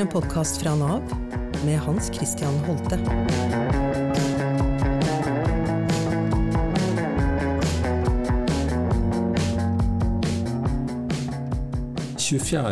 en 0.00 0.08
podkast 0.08 0.62
fra 0.62 0.76
Nav 0.76 1.02
med 1.64 1.78
Hans 1.78 2.06
Christian 2.14 2.54
Holte. 2.64 2.96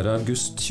august 0.09 0.63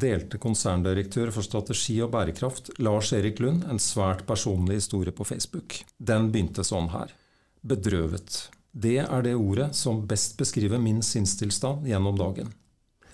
delte 0.00 0.38
konserndirektør 0.38 1.30
for 1.30 1.46
strategi 1.46 2.00
og 2.02 2.10
bærekraft 2.10 2.72
Lars 2.78 3.12
Erik 3.12 3.38
Lund 3.38 3.62
en 3.70 3.78
svært 3.78 4.26
personlig 4.26 4.80
historie 4.80 5.12
på 5.14 5.24
Facebook. 5.24 5.78
Den 5.98 6.32
begynte 6.32 6.64
sånn 6.66 6.90
her. 6.90 7.14
Bedrøvet. 7.62 8.48
Det 8.72 8.98
er 9.04 9.22
det 9.22 9.38
ordet 9.38 9.70
som 9.78 10.02
best 10.08 10.38
beskriver 10.42 10.82
min 10.82 11.02
sinnstilstand 11.02 11.86
gjennom 11.86 12.18
dagen. 12.18 12.50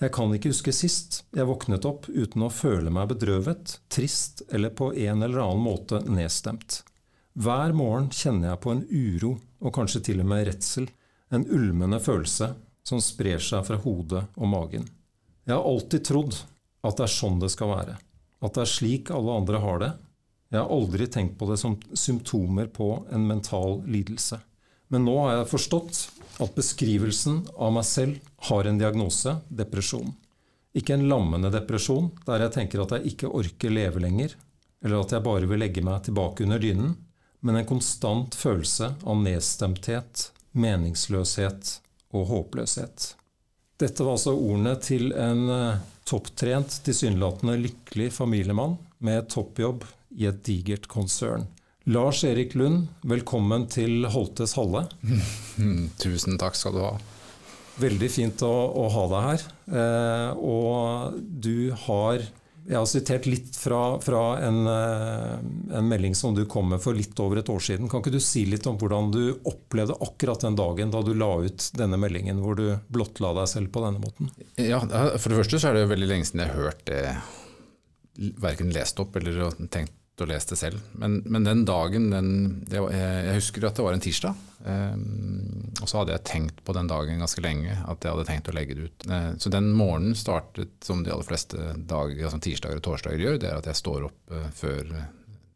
Jeg 0.01 0.09
kan 0.15 0.31
ikke 0.33 0.49
huske 0.49 0.71
sist 0.73 1.19
jeg 1.37 1.45
våknet 1.45 1.85
opp 1.85 2.07
uten 2.09 2.41
å 2.41 2.49
føle 2.49 2.89
meg 2.89 3.11
bedrøvet, 3.11 3.75
trist 3.93 4.41
eller 4.49 4.73
på 4.73 4.89
en 4.97 5.21
eller 5.21 5.43
annen 5.43 5.61
måte 5.61 5.99
nedstemt. 6.09 6.79
Hver 7.37 7.75
morgen 7.77 8.09
kjenner 8.09 8.49
jeg 8.49 8.61
på 8.63 8.73
en 8.73 8.81
uro 8.89 9.35
og 9.61 9.75
kanskje 9.75 10.01
til 10.07 10.23
og 10.23 10.31
med 10.31 10.47
redsel, 10.49 10.89
en 11.29 11.45
ulmende 11.45 12.01
følelse 12.01 12.49
som 12.87 13.03
sprer 13.03 13.39
seg 13.45 13.61
fra 13.67 13.77
hodet 13.83 14.23
og 14.33 14.49
magen. 14.49 14.87
Jeg 15.45 15.53
har 15.53 15.69
alltid 15.69 16.07
trodd 16.09 16.39
at 16.81 16.97
det 16.97 17.05
er 17.05 17.13
sånn 17.13 17.37
det 17.43 17.51
skal 17.53 17.69
være, 17.75 17.99
at 18.41 18.57
det 18.57 18.65
er 18.65 18.73
slik 18.73 19.13
alle 19.13 19.37
andre 19.37 19.61
har 19.61 19.83
det. 19.85 19.91
Jeg 20.49 20.63
har 20.63 20.73
aldri 20.81 21.07
tenkt 21.13 21.37
på 21.37 21.45
det 21.51 21.59
som 21.61 21.77
symptomer 21.93 22.73
på 22.73 22.89
en 23.13 23.29
mental 23.29 23.83
lidelse. 23.85 24.41
Men 24.89 25.05
nå 25.05 25.13
har 25.21 25.37
jeg 25.37 25.51
forstått 25.53 26.01
at 26.41 26.55
beskrivelsen 26.57 27.43
av 27.55 27.73
meg 27.75 27.85
selv 27.87 28.33
har 28.49 28.67
en 28.67 28.79
diagnose 28.81 29.37
depresjon. 29.47 30.11
Ikke 30.77 30.95
en 30.95 31.07
lammende 31.11 31.51
depresjon 31.53 32.09
der 32.25 32.45
jeg 32.45 32.55
tenker 32.55 32.83
at 32.83 32.95
jeg 32.95 33.13
ikke 33.13 33.31
orker 33.41 33.73
leve 33.73 34.03
lenger, 34.03 34.35
eller 34.81 35.03
at 35.03 35.13
jeg 35.13 35.25
bare 35.25 35.49
vil 35.49 35.61
legge 35.61 35.83
meg 35.85 36.03
tilbake 36.07 36.45
under 36.45 36.61
dynen, 36.61 36.95
men 37.41 37.57
en 37.57 37.67
konstant 37.67 38.35
følelse 38.37 38.93
av 39.01 39.17
nedstemthet, 39.21 40.29
meningsløshet 40.51 41.77
og 42.15 42.27
håpløshet. 42.29 43.13
Dette 43.81 44.05
var 44.05 44.17
altså 44.17 44.35
ordene 44.37 44.75
til 44.83 45.09
en 45.17 45.47
eh, 45.49 45.79
topptrent, 46.05 46.81
tilsynelatende 46.85 47.57
lykkelig 47.63 48.11
familiemann 48.13 48.77
med 49.01 49.29
toppjobb 49.33 49.87
i 50.19 50.27
et 50.29 50.43
digert 50.45 50.85
konsern. 50.91 51.47
Lars 51.83 52.23
Erik 52.23 52.53
Lund, 52.53 52.91
velkommen 53.01 53.63
til 53.65 54.05
Holtes 54.13 54.53
Halle. 54.53 54.83
Tusen 56.03 56.37
takk 56.37 56.53
skal 56.53 56.75
du 56.75 56.83
ha. 56.83 56.91
Veldig 57.81 58.09
fint 58.13 58.43
å, 58.45 58.51
å 58.77 58.83
ha 58.93 59.05
deg 59.09 59.23
her. 59.25 59.45
Eh, 59.79 60.43
og 60.45 61.17
du 61.17 61.71
har 61.87 62.21
Jeg 62.67 62.77
har 62.77 62.85
sitert 62.85 63.25
litt 63.25 63.55
fra, 63.57 63.97
fra 63.97 64.19
en, 64.45 64.59
eh, 64.69 65.39
en, 65.79 65.87
melding 65.89 66.13
som 66.13 66.35
du 66.37 66.43
kom 66.45 66.69
med 66.69 66.83
for 66.83 66.93
litt 66.93 67.17
over 67.23 67.41
et 67.41 67.49
år 67.49 67.63
siden. 67.65 67.89
Kan 67.89 68.03
ikke 68.03 68.13
du 68.13 68.19
si 68.21 68.43
litt 68.45 68.67
om 68.69 68.77
hvordan 68.77 69.09
du 69.15 69.23
opplevde 69.49 69.97
akkurat 70.05 70.45
den 70.45 70.59
dagen 70.59 70.93
da 70.93 71.01
du 71.01 71.15
la 71.17 71.31
ut 71.41 71.71
denne 71.73 71.97
meldingen, 71.97 72.43
hvor 72.45 72.59
du 72.59 72.67
blottla 72.93 73.33
deg 73.39 73.49
selv 73.49 73.73
på 73.73 73.81
denne 73.87 74.03
måten? 74.03 74.29
Ja, 74.61 74.83
For 75.17 75.33
det 75.33 75.41
første 75.41 75.57
så 75.57 75.71
er 75.71 75.79
det 75.79 75.87
jo 75.87 75.93
veldig 75.95 76.11
lenge 76.13 76.29
siden 76.29 76.45
jeg 76.45 76.53
har 76.53 76.69
hørt 76.69 76.85
det 76.91 77.01
verken 78.45 78.69
lest 78.75 79.01
opp 79.01 79.17
eller 79.17 79.49
tenkt 79.73 79.97
og 80.23 80.29
lest 80.31 80.53
det 80.53 80.59
selv. 80.59 80.81
Men, 80.97 81.19
men 81.25 81.47
den 81.47 81.65
dagen 81.67 82.09
den, 82.13 82.31
det, 82.69 82.81
Jeg 82.93 83.37
husker 83.39 83.67
at 83.67 83.77
det 83.77 83.85
var 83.85 83.97
en 83.97 84.03
tirsdag. 84.03 84.43
Eh, 84.65 84.97
og 85.81 85.87
så 85.89 86.01
hadde 86.01 86.15
jeg 86.15 86.27
tenkt 86.29 86.61
på 86.65 86.75
den 86.77 86.89
dagen 86.91 87.21
ganske 87.23 87.43
lenge, 87.43 87.73
at 87.73 88.03
jeg 88.03 88.13
hadde 88.13 88.27
tenkt 88.29 88.51
å 88.51 88.55
legge 88.55 88.77
det 88.77 88.89
ut. 88.89 89.07
Eh, 89.09 89.31
så 89.41 89.53
den 89.53 89.71
morgenen 89.77 90.17
startet 90.17 90.77
som 90.85 91.05
de 91.05 91.13
aller 91.13 91.27
fleste 91.27 91.73
dager, 91.77 92.27
altså 92.27 92.41
tirsdager 92.43 92.81
og 92.81 92.85
torsdager 92.85 93.25
gjør. 93.25 93.41
Det 93.41 93.49
er 93.51 93.57
at 93.57 93.71
jeg 93.71 93.81
står 93.81 94.07
opp 94.11 94.37
eh, 94.37 94.47
før 94.57 94.95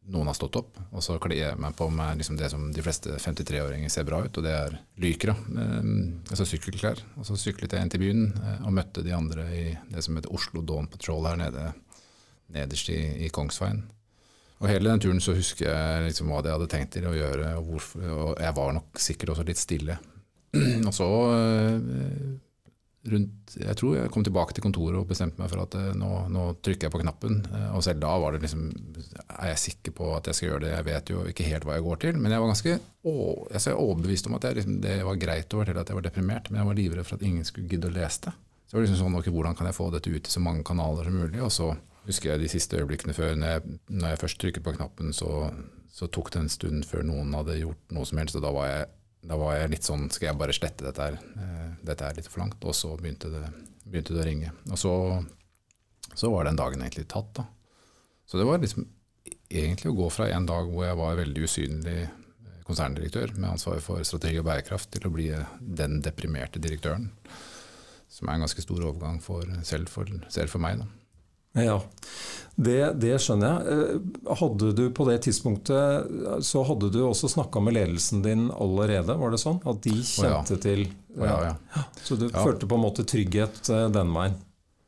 noen 0.05 0.29
har 0.29 0.37
stått 0.37 0.59
opp. 0.59 0.77
Og 0.91 1.03
så 1.03 1.17
kler 1.21 1.39
jeg 1.39 1.61
meg 1.61 1.75
på 1.77 1.87
med 1.93 2.19
liksom 2.19 2.37
det 2.39 2.49
som 2.53 2.67
de 2.73 2.83
fleste 2.85 3.17
53-åringer 3.21 3.91
ser 3.91 4.05
bra 4.07 4.21
ut, 4.25 4.37
og 4.37 4.45
det 4.45 4.53
er 4.53 4.77
lykra. 5.01 5.35
Um, 5.49 6.21
altså 6.29 6.47
sykkelklær. 6.49 7.01
Og 7.17 7.25
så 7.27 7.37
syklet 7.39 7.73
jeg 7.73 7.81
inn 7.81 7.93
til 7.93 8.03
byen 8.03 8.27
uh, 8.37 8.67
og 8.67 8.75
møtte 8.77 9.05
de 9.05 9.15
andre 9.17 9.47
i 9.49 9.65
det 9.89 10.05
som 10.05 10.17
heter 10.17 10.33
Oslo 10.35 10.61
Dawn 10.65 10.89
Patrol 10.91 11.25
her 11.29 11.41
nede 11.41 11.71
nederst 12.53 12.91
i, 12.93 12.99
i 13.25 13.31
Kongsveien. 13.33 13.81
Og 14.63 14.69
hele 14.71 14.87
den 14.87 15.03
turen 15.03 15.21
så 15.23 15.35
husker 15.35 15.67
jeg 15.67 16.07
liksom 16.07 16.31
hva 16.31 16.41
jeg 16.45 16.55
hadde 16.55 16.71
tenkt 16.71 16.93
til 16.95 17.07
å 17.09 17.15
gjøre, 17.15 17.51
og, 17.59 17.69
hvorfor, 17.69 18.05
og 18.07 18.29
jeg 18.39 18.55
var 18.55 18.75
nok 18.77 19.01
sikkert 19.03 19.33
også 19.33 19.45
litt 19.47 19.59
stille. 19.59 19.97
og 20.87 20.93
så 20.95 21.09
eh, 21.35 22.35
rundt 23.11 23.55
Jeg 23.59 23.77
tror 23.77 23.95
jeg 23.97 24.11
kom 24.11 24.23
tilbake 24.25 24.55
til 24.55 24.63
kontoret 24.65 24.97
og 24.97 25.09
bestemte 25.09 25.39
meg 25.39 25.51
for 25.51 25.61
at 25.65 25.75
eh, 25.77 25.91
nå, 25.97 26.09
nå, 26.33 26.45
trykker 26.65 26.87
jeg 26.87 26.93
på 26.93 27.01
knappen. 27.03 27.41
Eh, 27.51 27.67
og 27.77 27.83
selv 27.85 28.01
da 28.03 28.13
var 28.21 28.35
det 28.35 28.41
liksom 28.45 28.63
Er 29.27 29.51
jeg 29.51 29.61
sikker 29.61 29.95
på 29.99 30.09
at 30.15 30.29
jeg 30.29 30.39
skal 30.39 30.49
gjøre 30.49 30.63
det? 30.65 30.71
Jeg 30.73 30.87
vet 30.89 31.11
jo 31.13 31.25
ikke 31.29 31.49
helt 31.49 31.67
hva 31.67 31.77
jeg 31.77 31.85
går 31.85 32.01
til. 32.05 32.21
Men 32.21 32.33
jeg 32.33 32.43
var 32.43 32.51
ganske 32.51 32.77
å, 32.79 33.15
jeg 33.51 33.61
er 33.61 33.83
overbevist 33.83 34.29
om 34.29 34.37
at 34.39 34.47
jeg, 34.47 34.59
liksom, 34.61 34.79
det 34.83 34.95
var 35.05 35.21
greit 35.21 35.53
å 35.53 35.61
fortelle 35.61 35.83
at 35.83 35.91
jeg 35.91 35.99
var 35.99 36.07
deprimert, 36.07 36.49
men 36.49 36.61
jeg 36.61 36.69
var 36.71 36.79
livredd 36.79 37.07
for 37.07 37.19
at 37.19 37.27
ingen 37.27 37.45
skulle 37.47 37.69
gidde 37.69 37.91
å 37.91 37.95
lese 37.95 38.29
det. 38.29 38.33
Så 38.65 38.73
det 38.73 38.79
var 38.79 38.87
liksom 38.87 39.01
sånn, 39.03 39.19
ok, 39.19 39.27
Hvordan 39.35 39.57
kan 39.59 39.69
jeg 39.69 39.77
få 39.77 39.91
dette 39.93 40.09
ut 40.09 40.31
i 40.31 40.33
så 40.33 40.41
mange 40.41 40.65
kanaler 40.65 41.05
som 41.05 41.19
mulig? 41.19 41.43
Og 41.45 41.53
så 41.53 41.69
husker 42.05 42.31
jeg 42.31 42.43
de 42.43 42.51
siste 42.51 42.79
øyeblikkene 42.79 43.15
før. 43.17 43.35
Når 43.39 43.55
jeg, 43.55 43.77
når 43.89 44.13
jeg 44.13 44.21
først 44.23 44.41
trykket 44.41 44.65
på 44.65 44.75
knappen, 44.77 45.13
så, 45.15 45.49
så, 45.93 46.07
tok 46.07 46.31
det 46.33 46.43
en 46.43 46.51
stund 46.53 46.85
før 46.89 47.05
noen 47.07 47.33
hadde 47.37 47.59
gjort 47.61 47.95
noe 47.95 48.07
som 48.07 48.21
helst. 48.21 48.37
og 48.39 48.45
da 48.45 48.51
var 48.55 48.67
jeg, 48.69 48.89
da 49.25 49.39
var 49.41 49.55
jeg 49.57 49.71
litt 49.73 49.87
sånn 49.87 50.09
Skal 50.13 50.29
jeg 50.29 50.37
bare 50.37 50.53
slette 50.53 50.85
dette 50.85 51.07
her? 51.07 51.15
Eh, 51.41 51.71
dette 51.85 52.05
er 52.05 52.19
litt 52.19 52.29
for 52.29 52.43
langt. 52.43 52.59
Og 52.63 52.77
så 52.77 52.93
begynte 52.99 53.31
det, 53.33 53.45
begynte 53.85 54.15
det 54.15 54.23
å 54.23 54.27
ringe. 54.27 54.51
Og 54.69 54.81
så, 54.81 54.93
så, 56.11 56.29
var 56.33 56.49
den 56.49 56.59
dagen 56.59 56.83
egentlig 56.85 57.07
tatt, 57.11 57.33
da. 57.39 57.47
Så 58.25 58.41
det 58.41 58.45
var 58.47 58.61
liksom 58.61 58.87
egentlig 59.49 59.91
å 59.91 59.97
gå 59.97 60.11
fra 60.13 60.29
en 60.33 60.47
dag 60.49 60.69
hvor 60.69 60.85
jeg 60.87 60.97
var 60.97 61.19
veldig 61.19 61.43
usynlig 61.45 61.99
konserndirektør 62.65 63.35
med 63.37 63.51
ansvar 63.51 63.77
for 63.85 64.01
strategi 64.07 64.39
og 64.41 64.47
bærekraft, 64.47 64.89
til 64.93 65.05
å 65.05 65.13
bli 65.13 65.27
den 65.61 65.99
deprimerte 66.05 66.61
direktøren. 66.61 67.11
Som 68.09 68.29
er 68.29 68.37
en 68.37 68.45
ganske 68.45 68.63
stor 68.63 68.81
overgang 68.81 69.19
for, 69.21 69.45
selv, 69.67 69.91
for, 69.93 70.09
selv 70.33 70.49
for 70.49 70.63
meg. 70.63 70.81
da. 70.81 71.04
Ja, 71.55 71.79
det, 72.55 72.79
det, 73.03 73.17
skjønner 73.19 73.49
jeg. 73.51 73.75
Eh, 73.75 74.35
hadde 74.39 74.71
du 74.77 74.85
på 74.95 75.05
det 75.09 75.17
tidspunktet 75.25 76.43
Så 76.47 76.63
hadde 76.63 76.87
du 76.93 77.01
også 77.03 77.27
snakka 77.31 77.59
med 77.59 77.75
ledelsen 77.75 78.23
din 78.23 78.47
allerede, 78.51 79.17
var 79.19 79.33
det 79.33 79.41
sånn? 79.43 79.59
At 79.67 79.81
de 79.83 79.95
kjente 79.99 80.55
oh, 80.55 80.57
ja. 80.57 80.61
til 80.63 80.85
oh, 81.17 81.25
ja, 81.27 81.37
ja. 81.75 81.85
Så 81.99 82.15
du 82.19 82.29
følte 82.31 82.69
på 82.69 82.79
en 82.79 82.85
måte 82.85 83.07
trygghet 83.07 83.71
eh, 83.71 83.87
den 83.91 84.13
veien? 84.15 84.39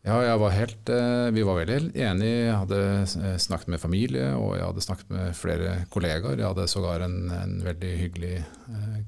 Ja, 0.07 0.21
jeg 0.23 0.39
var 0.39 0.53
helt, 0.55 0.89
eh, 0.95 1.25
vi 1.35 1.43
var 1.43 1.57
veldig 1.59 1.91
enige. 1.91 2.35
Jeg 2.45 2.59
hadde 2.61 3.39
snakket 3.43 3.73
med 3.73 3.81
familie, 3.83 4.29
og 4.39 4.53
jeg 4.55 4.63
hadde 4.63 4.85
snakket 4.85 5.11
med 5.11 5.35
flere 5.35 5.73
kollegaer. 5.91 6.39
Jeg 6.39 6.47
hadde 6.47 6.69
sågar 6.71 7.03
en, 7.03 7.17
en 7.35 7.57
veldig 7.65 7.91
hyggelig 8.05 8.37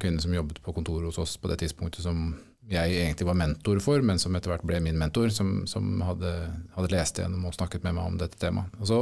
kvinne 0.01 0.19
som 0.19 0.35
jobbet 0.35 0.59
på 0.65 0.75
kontoret 0.75 1.07
hos 1.07 1.21
oss 1.23 1.37
på 1.39 1.47
det 1.47 1.61
tidspunktet, 1.63 2.03
som 2.03 2.33
jeg 2.69 2.99
egentlig 3.01 3.27
var 3.27 3.37
mentor 3.39 3.81
for, 3.81 4.03
men 4.05 4.21
som 4.21 4.35
etter 4.37 4.53
hvert 4.53 4.65
ble 4.67 4.79
min 4.83 4.97
mentor, 4.99 5.31
som, 5.33 5.63
som 5.69 6.03
hadde, 6.05 6.31
hadde, 6.75 6.91
lest 6.93 7.17
gjennom 7.21 7.47
og 7.49 7.55
snakket 7.57 7.85
med 7.87 7.97
meg 7.97 8.11
om 8.11 8.19
dette 8.21 8.37
temaet. 8.41 8.75
Og 8.77 8.89
så 8.89 8.99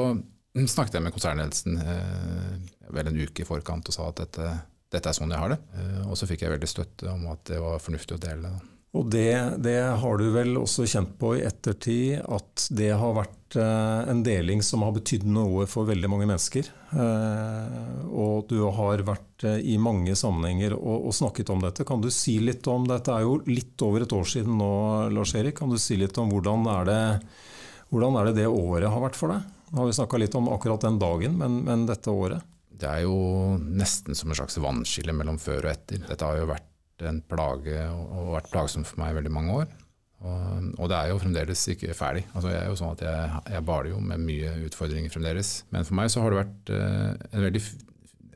snakket 0.72 0.98
jeg 0.98 1.06
med 1.06 1.16
konsernledelsen 1.16 1.78
eh, 1.84 2.54
vel 2.96 3.12
en 3.12 3.20
uke 3.20 3.44
i 3.44 3.48
forkant 3.48 3.92
og 3.92 3.96
sa 3.96 4.08
at 4.10 4.24
dette, 4.24 4.54
dette 4.94 5.12
er 5.12 5.18
sånn 5.18 5.34
jeg 5.36 5.44
har 5.44 5.54
det. 5.54 5.60
Eh, 5.76 6.00
og 6.08 6.16
så 6.20 6.30
fikk 6.30 6.46
jeg 6.46 6.56
veldig 6.56 6.72
støtte 6.72 7.12
om 7.12 7.28
at 7.34 7.44
det 7.52 7.60
var 7.64 7.84
fornuftig 7.84 8.18
å 8.18 8.24
dele 8.24 8.54
det. 8.56 8.77
Og 8.98 9.06
det, 9.14 9.60
det, 9.62 9.78
har 10.02 10.18
du 10.18 10.30
vel 10.34 10.56
også 10.58 10.88
kjent 10.90 11.18
på 11.22 11.36
i 11.38 11.44
ettertid, 11.46 12.22
at 12.24 12.64
det 12.74 12.90
har 12.98 13.14
vært 13.14 13.58
eh, 13.60 14.10
en 14.10 14.24
deling 14.26 14.64
som 14.66 14.82
har 14.86 14.96
betydd 14.96 15.28
noe 15.30 15.68
for 15.70 15.86
veldig 15.90 16.10
mange 16.10 16.26
mennesker. 16.30 16.70
Eh, 16.98 18.08
og 18.10 18.48
du 18.50 18.64
har 18.80 19.04
vært 19.06 19.46
eh, 19.46 19.60
i 19.74 19.76
mange 19.82 20.16
sammenhenger 20.18 20.74
og, 20.80 21.10
og, 21.10 21.14
snakket 21.14 21.52
om 21.54 21.62
dette. 21.62 21.86
Kan 21.86 22.02
du 22.02 22.10
si 22.14 22.40
litt 22.42 22.66
om 22.72 22.88
dette? 22.90 23.14
er 23.14 23.28
jo 23.28 23.38
litt 23.46 23.86
over 23.86 24.08
et 24.08 24.16
år 24.18 24.26
siden 24.32 24.58
nå, 24.58 24.72
Lars 25.14 25.36
Erik. 25.38 25.60
Kan 25.60 25.74
du 25.74 25.78
si 25.82 26.00
litt 26.00 26.18
om 26.18 26.34
hvordan 26.34 26.66
er 26.80 26.90
det, 26.90 27.02
hvordan 27.92 28.18
er 28.18 28.32
det, 28.32 28.40
det 28.42 28.48
året 28.50 28.90
har 28.90 29.04
vært 29.04 29.20
for 29.20 29.36
deg? 29.36 29.46
Nå 29.68 29.84
har 29.84 29.92
vi 29.92 29.98
snakka 30.00 30.22
litt 30.24 30.40
om 30.40 30.50
akkurat 30.56 30.88
den 30.88 30.98
dagen, 31.02 31.38
men, 31.38 31.60
men 31.68 31.86
dette 31.86 32.10
året? 32.10 32.42
Det 32.78 32.88
er 32.88 33.06
jo 33.06 33.58
nesten 33.58 34.18
som 34.18 34.32
en 34.32 34.38
slags 34.38 34.58
vannskille 34.62 35.14
mellom 35.14 35.38
før 35.42 35.68
og 35.68 35.74
etter. 35.74 36.02
Dette 36.08 36.26
har 36.26 36.42
jo 36.42 36.50
vært 36.50 36.66
en 37.06 37.20
plage 37.30 37.84
og 37.94 38.34
vært 38.34 38.50
plagsomt 38.54 38.90
for 38.90 39.02
meg 39.02 39.14
i 39.14 39.20
veldig 39.20 39.34
mange 39.34 39.60
år. 39.62 39.76
Og, 40.26 40.72
og, 40.80 40.88
det 40.90 40.98
er 40.98 41.12
jo 41.12 41.20
fremdeles 41.22 41.64
ikke 41.74 41.94
ferdig. 41.98 42.24
Altså 42.34 42.50
jeg 42.50 42.64
er 42.64 42.72
jo 42.72 42.78
sånn 42.80 42.96
at 42.96 43.04
jeg, 43.06 43.42
jeg 43.54 43.66
baler 43.68 43.92
jo 43.92 44.02
med 44.02 44.24
mye 44.26 44.56
utfordringer 44.66 45.14
fremdeles. 45.14 45.52
Men 45.74 45.86
for 45.86 46.00
meg 46.00 46.10
så 46.10 46.24
har 46.24 46.34
det 46.34 46.42
vært 46.42 46.74
eh, 46.74 47.28
en 47.30 47.46
veldig 47.46 47.64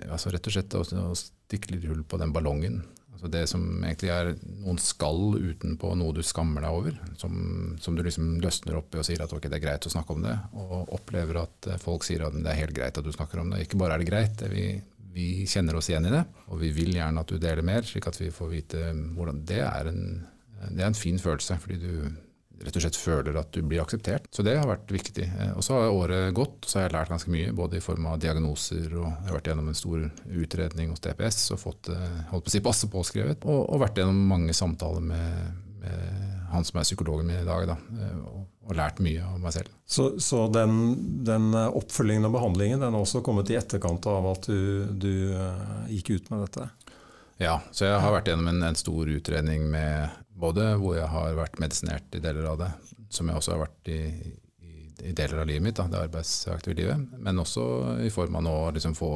altså 0.07 0.33
rett 0.33 0.47
og 0.49 0.55
slett 0.55 0.77
å, 0.77 0.81
å, 1.01 1.13
stikke 1.17 1.73
litt 1.73 1.87
hull 1.89 2.03
på 2.07 2.19
den 2.21 2.33
ballongen. 2.35 2.83
Altså 3.11 3.29
det 3.33 3.41
som 3.51 3.65
egentlig 3.83 4.11
er 4.13 4.31
noen 4.63 4.79
skall 4.81 5.35
utenpå 5.35 5.91
noe 5.97 6.15
du 6.15 6.21
skammer 6.25 6.63
deg 6.63 6.77
over. 6.77 7.01
Som, 7.21 7.33
som 7.81 7.97
du 7.97 8.05
liksom 8.05 8.37
løsner 8.45 8.77
opp 8.77 8.93
i 8.93 9.01
og 9.01 9.07
sier 9.07 9.25
at 9.25 9.33
ok, 9.33 9.49
det 9.49 9.57
er 9.57 9.65
greit 9.65 9.89
å 9.89 9.93
snakke 9.93 10.15
om 10.15 10.23
det. 10.25 10.37
Og 10.53 10.93
opplever 10.99 11.41
at 11.43 11.73
folk 11.81 12.05
sier 12.05 12.27
at 12.27 12.37
det 12.37 12.45
er 12.45 12.61
helt 12.61 12.77
greit 12.77 12.97
at 12.97 13.05
du 13.05 13.13
snakker 13.13 13.41
om 13.41 13.53
det. 13.53 13.65
Ikke 13.65 13.81
bare 13.81 13.97
er 13.97 14.05
det 14.05 14.09
greit, 14.09 14.37
det 14.41 14.53
vi 14.53 14.65
vi 15.11 15.45
kjenner 15.49 15.77
oss 15.77 15.89
igjen 15.91 16.07
i 16.07 16.13
det, 16.13 16.23
og 16.47 16.61
vi 16.61 16.71
vil 16.75 16.93
gjerne 16.95 17.23
at 17.23 17.31
du 17.31 17.39
deler 17.41 17.65
mer, 17.65 17.85
slik 17.87 18.07
at 18.07 18.19
vi 18.21 18.31
får 18.33 18.51
vite 18.51 18.91
hvordan 19.15 19.41
Det 19.47 19.61
er 19.63 19.89
en, 19.91 20.03
det 20.69 20.81
er 20.81 20.91
en 20.91 20.97
fin 20.97 21.19
følelse, 21.19 21.57
fordi 21.61 21.79
du 21.81 21.93
rett 22.61 22.77
og 22.77 22.83
slett 22.83 22.99
føler 22.99 23.37
at 23.39 23.51
du 23.55 23.61
blir 23.65 23.81
akseptert. 23.83 24.27
Så 24.33 24.43
det 24.45 24.55
har 24.57 24.69
vært 24.69 24.91
viktig. 24.93 25.25
Eh, 25.25 25.53
og 25.57 25.65
så 25.65 25.77
har 25.77 25.95
året 25.95 26.35
gått, 26.37 26.67
så 26.67 26.79
har 26.79 26.87
jeg 26.87 26.95
lært 26.95 27.13
ganske 27.13 27.33
mye, 27.33 27.53
både 27.57 27.79
i 27.79 27.83
form 27.83 28.07
av 28.11 28.19
diagnoser, 28.21 28.85
og 28.93 29.07
jeg 29.07 29.29
har 29.29 29.37
vært 29.37 29.51
gjennom 29.51 29.71
en 29.71 29.79
stor 29.81 30.05
utredning 30.43 30.93
hos 30.93 31.03
DPS 31.03 31.41
og 31.55 31.61
fått 31.63 31.91
eh, 31.93 32.21
holdt 32.31 32.47
på 32.47 32.53
å 32.53 32.55
si 32.55 32.63
passe 32.65 32.91
påskrevet, 32.91 33.47
og, 33.49 33.63
og 33.65 33.83
vært 33.83 34.01
gjennom 34.01 34.21
mange 34.31 34.55
samtaler 34.57 35.03
med, 35.11 35.61
med, 35.81 36.37
han 36.51 36.67
som 36.67 36.81
er 36.81 36.87
psykologen 36.87 37.29
min 37.29 37.41
i 37.41 37.47
dag, 37.47 37.67
da, 37.71 37.77
eh, 37.97 38.17
og, 38.71 38.77
lært 38.79 39.01
mye 39.03 39.23
av 39.27 39.39
meg 39.43 39.55
selv. 39.55 39.71
Så, 39.85 40.07
så 40.23 40.45
den, 40.51 40.95
den, 41.27 41.51
oppfølgingen 41.53 42.29
og 42.29 42.37
behandlingen 42.37 42.81
den 42.81 42.95
har 42.95 43.03
også 43.03 43.23
kommet 43.25 43.51
i 43.51 43.59
etterkant 43.59 44.07
av 44.09 44.29
at 44.31 44.47
du, 44.47 44.87
du 44.95 45.13
gikk 45.91 46.15
ut 46.15 46.31
med 46.31 46.45
dette? 46.47 46.69
Ja, 47.41 47.57
så 47.73 47.87
jeg 47.87 48.01
har 48.03 48.13
vært 48.13 48.29
gjennom 48.29 48.51
en, 48.51 48.61
en, 48.67 48.77
stor 48.77 49.09
utredning 49.09 49.65
med 49.73 50.13
både 50.41 50.75
hvor 50.81 50.95
jeg 50.99 51.09
har 51.09 51.33
vært 51.37 51.59
medisinert 51.61 52.17
i 52.17 52.21
deler 52.21 52.47
av 52.51 52.59
det, 52.61 52.69
som 53.09 53.29
jeg 53.29 53.39
også 53.39 53.55
har 53.55 53.63
vært 53.63 53.91
i, 53.91 54.01
i, 54.61 54.73
i 55.09 55.13
deler 55.17 55.41
av 55.41 55.49
livet 55.49 55.65
mitt, 55.65 55.77
da, 55.79 55.87
det 55.89 56.03
arbeidsaktive 56.05 56.77
livet, 56.77 57.07
men 57.17 57.41
også 57.41 57.65
i 58.05 58.11
form 58.13 58.37
av 58.37 58.45
nå 58.45 58.53
å 58.67 58.73
liksom 58.75 58.93
få, 58.97 59.15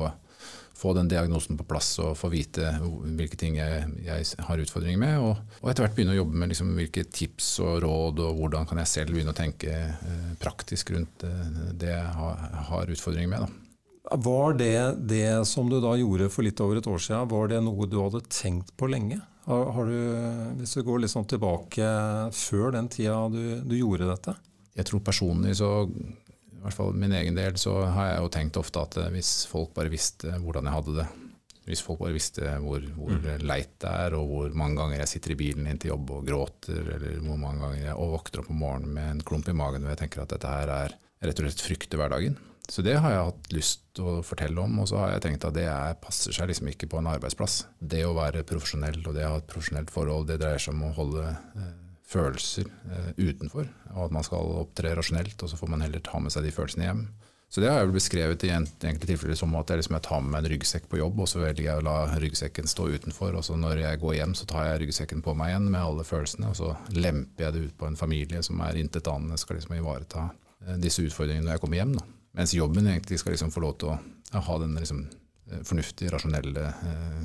få, 0.76 0.94
den 0.98 1.10
diagnosen 1.12 1.58
på 1.60 1.68
plass 1.68 1.94
og 2.04 2.16
få 2.20 2.30
vite 2.34 2.74
hvilke 3.16 3.40
ting 3.40 3.60
jeg, 3.60 3.90
jeg 4.06 4.46
har 4.48 4.64
utfordringer 4.64 5.02
med, 5.02 5.20
og, 5.24 5.44
og, 5.62 5.70
etter 5.72 5.86
hvert 5.86 5.98
begynne 5.98 6.16
å 6.16 6.22
jobbe 6.22 6.42
med 6.42 6.52
liksom 6.54 6.74
hvilke 6.78 7.06
tips 7.10 7.52
og 7.66 7.78
råd 7.86 8.24
og 8.26 8.40
hvordan 8.42 8.70
kan 8.70 8.82
jeg 8.84 8.92
selv 8.92 9.16
begynne 9.16 9.36
å 9.36 9.38
tenke 9.38 9.76
eh, 9.76 10.32
praktisk 10.42 10.92
rundt 10.96 11.28
eh, 11.28 11.62
det 11.74 11.94
jeg 11.94 12.18
har, 12.20 12.50
har 12.72 12.92
utfordringer 12.96 13.32
med. 13.32 13.46
da. 13.46 13.62
Var 14.22 14.54
det 14.60 14.78
det 15.10 15.30
som 15.50 15.70
du 15.70 15.80
da 15.82 15.96
gjorde 15.98 16.30
for 16.30 16.46
litt 16.46 16.60
over 16.62 16.78
et 16.78 16.90
år 16.90 17.02
siden, 17.02 17.30
var 17.32 17.50
det 17.50 17.64
noe 17.66 17.88
du 17.90 17.98
hadde 18.04 18.22
tenkt 18.30 18.76
på 18.78 18.90
lenge? 18.92 19.18
Har, 19.46 19.72
har 19.74 19.90
du, 19.90 19.98
hvis 20.60 20.76
du 20.78 20.84
går 20.86 21.04
litt 21.04 21.14
sånn 21.14 21.28
tilbake 21.30 21.88
før 22.34 22.74
den 22.74 22.90
tida 22.90 23.18
du, 23.34 23.62
du, 23.66 23.76
gjorde 23.78 24.10
dette? 24.10 24.34
Jeg 24.78 24.90
tror 24.90 25.04
personlig 25.06 25.56
så, 25.60 25.70
hvert 26.66 26.78
fall 26.78 26.98
min 26.98 27.14
egen 27.16 27.38
del, 27.38 27.60
så 27.62 27.78
har 27.86 28.12
jeg 28.12 28.24
jo 28.24 28.34
tenkt 28.34 28.60
ofte 28.62 28.82
at 28.82 28.98
hvis 29.14 29.46
folk 29.50 29.74
bare 29.78 29.94
visste 29.94 30.34
hvordan 30.42 30.70
jeg 30.70 30.78
hadde 30.80 30.98
det, 31.00 31.08
hvis 31.66 31.82
folk 31.82 32.04
bare 32.04 32.14
visste 32.14 32.50
hvor, 32.62 32.84
hvor 32.96 33.16
mm. 33.16 33.46
leit 33.46 33.72
det 33.82 33.92
er, 33.92 34.16
og 34.18 34.28
hvor 34.30 34.58
mange 34.58 34.78
ganger 34.80 35.02
jeg 35.02 35.14
sitter 35.16 35.34
i 35.34 35.40
bilen 35.40 35.70
inn 35.70 35.80
til 35.82 35.96
jobb 35.96 36.12
og 36.20 36.28
gråter, 36.28 36.92
eller 36.98 37.22
hvor 37.26 37.40
mange 37.42 37.64
ganger 37.64 37.88
jeg 37.88 38.10
våkner 38.16 38.44
opp 38.44 38.52
om 38.54 38.60
morgenen 38.62 38.98
med 38.98 39.14
en 39.14 39.24
klump 39.26 39.50
i 39.50 39.58
magen 39.58 39.88
og 39.88 39.94
jeg 39.94 40.04
tenker 40.04 40.22
at 40.22 40.36
dette 40.36 40.52
her 40.52 40.74
er 40.76 41.00
rett 41.26 41.42
og 41.42 41.48
slett 41.48 41.66
frykter 41.66 42.02
hverdagen. 42.02 42.38
Så 42.70 42.82
det 42.82 42.96
har 42.98 43.14
jeg 43.14 43.26
hatt 43.28 43.52
lyst 43.54 43.82
til 43.98 44.08
å 44.10 44.14
fortelle 44.26 44.62
om, 44.62 44.80
og 44.82 44.88
så 44.90 44.98
har 44.98 45.12
jeg 45.14 45.26
tenkt 45.28 45.46
at 45.46 45.58
det 45.58 45.68
er, 45.70 45.98
passer 46.02 46.34
seg 46.34 46.50
liksom 46.50 46.72
ikke 46.72 46.90
på 46.90 46.98
en 46.98 47.10
arbeidsplass. 47.12 47.60
Det 47.78 48.02
å 48.08 48.16
være 48.18 48.46
profesjonell 48.48 49.04
og 49.04 49.14
det 49.14 49.26
å 49.26 49.36
ha 49.36 49.42
et 49.42 49.50
profesjonelt 49.50 49.94
forhold, 49.94 50.26
det 50.32 50.40
dreier 50.42 50.62
seg 50.62 50.74
om 50.74 50.88
å 50.88 50.94
holde 50.98 51.28
eh, 51.30 51.74
følelser 52.10 52.68
eh, 52.70 53.12
utenfor, 53.18 53.70
og 53.96 54.02
at 54.08 54.16
man 54.16 54.26
skal 54.26 54.58
opptre 54.62 54.94
rasjonelt, 54.98 55.38
og 55.42 55.52
så 55.52 55.60
får 55.60 55.72
man 55.74 55.86
heller 55.86 56.04
ta 56.06 56.22
med 56.22 56.34
seg 56.34 56.46
de 56.46 56.54
følelsene 56.54 56.90
hjem. 56.90 57.06
Så 57.50 57.62
det 57.62 57.70
har 57.70 57.78
jeg 57.80 57.88
vel 57.88 57.96
beskrevet 57.96 58.44
i 58.44 58.52
enkelte 58.52 59.08
tilfeller 59.08 59.38
som 59.40 59.54
at 59.56 59.70
jeg, 59.70 59.80
liksom, 59.80 59.96
jeg 59.96 60.06
tar 60.08 60.24
med 60.24 60.34
meg 60.34 60.42
en 60.42 60.50
ryggsekk 60.56 60.88
på 60.92 61.00
jobb, 61.00 61.22
og 61.24 61.30
så 61.30 61.40
velger 61.44 61.68
jeg 61.68 61.80
å 61.80 61.86
la 61.86 61.96
ryggsekken 62.20 62.68
stå 62.68 62.88
utenfor, 62.98 63.38
og 63.38 63.46
så 63.48 63.56
når 63.60 63.84
jeg 63.84 64.02
går 64.02 64.18
hjem, 64.18 64.34
så 64.36 64.48
tar 64.50 64.66
jeg 64.68 64.82
ryggsekken 64.82 65.22
på 65.26 65.36
meg 65.38 65.54
igjen 65.54 65.70
med 65.70 65.80
alle 65.80 66.06
følelsene, 66.08 66.50
og 66.52 66.58
så 66.60 66.74
lemper 66.98 67.48
jeg 67.48 67.56
det 67.56 67.64
ut 67.68 67.78
på 67.80 67.88
en 67.88 68.00
familie 68.00 68.42
som 68.46 68.60
er 68.66 68.82
intetanende, 68.82 69.40
skal 69.40 69.60
liksom 69.60 69.78
ivareta 69.78 70.26
eh, 70.66 70.76
disse 70.82 71.06
utfordringene 71.06 71.48
når 71.48 71.56
jeg 71.56 71.64
kommer 71.64 71.82
hjem. 71.82 71.96
da. 72.00 72.10
Mens 72.36 72.58
jobben 72.58 72.90
egentlig 72.92 73.22
skal 73.22 73.38
liksom 73.38 73.54
få 73.56 73.64
lov 73.64 73.78
til 73.80 73.94
å 73.94 74.44
ha 74.50 74.58
den 74.60 74.76
liksom, 74.76 75.06
eh, 75.48 75.64
fornuftige, 75.64 76.12
rasjonelle, 76.12 76.68
eh, 76.92 77.24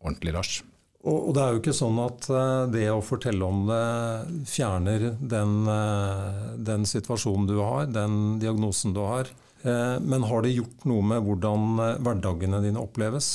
ordentlige 0.00 0.38
Lars. 0.38 0.62
Og, 1.06 1.32
det 1.36 1.42
er 1.42 1.54
jo 1.54 1.62
ikke 1.62 1.76
sånn 1.76 1.98
at 2.02 2.26
uh, 2.32 2.66
det 2.70 2.88
å 2.90 3.02
fortelle 3.04 3.46
om 3.46 3.66
det 3.68 4.46
fjerner 4.50 5.12
den, 5.20 5.58
uh, 5.70 6.54
den 6.58 6.86
situasjonen 6.88 7.46
du 7.46 7.58
har, 7.60 7.86
den 7.86 8.40
diagnosen 8.42 8.94
du 8.96 9.04
har. 9.06 9.30
Uh, 9.62 10.02
men 10.02 10.26
har 10.26 10.42
det 10.42 10.56
gjort 10.56 10.86
noe 10.90 11.06
med 11.06 11.22
hvordan 11.26 11.68
hverdagene 12.02 12.60
dine 12.64 12.82
oppleves? 12.82 13.28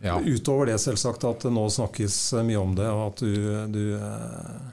Ja. 0.00 0.16
Utover 0.24 0.72
det 0.72 0.80
selvsagt 0.80 1.26
at 1.28 1.44
det 1.44 1.52
nå 1.52 1.66
snakkes 1.72 2.18
mye 2.48 2.64
om 2.64 2.74
det, 2.78 2.88
og 2.88 3.06
at 3.10 3.24
du, 3.24 3.36
du, 3.76 3.84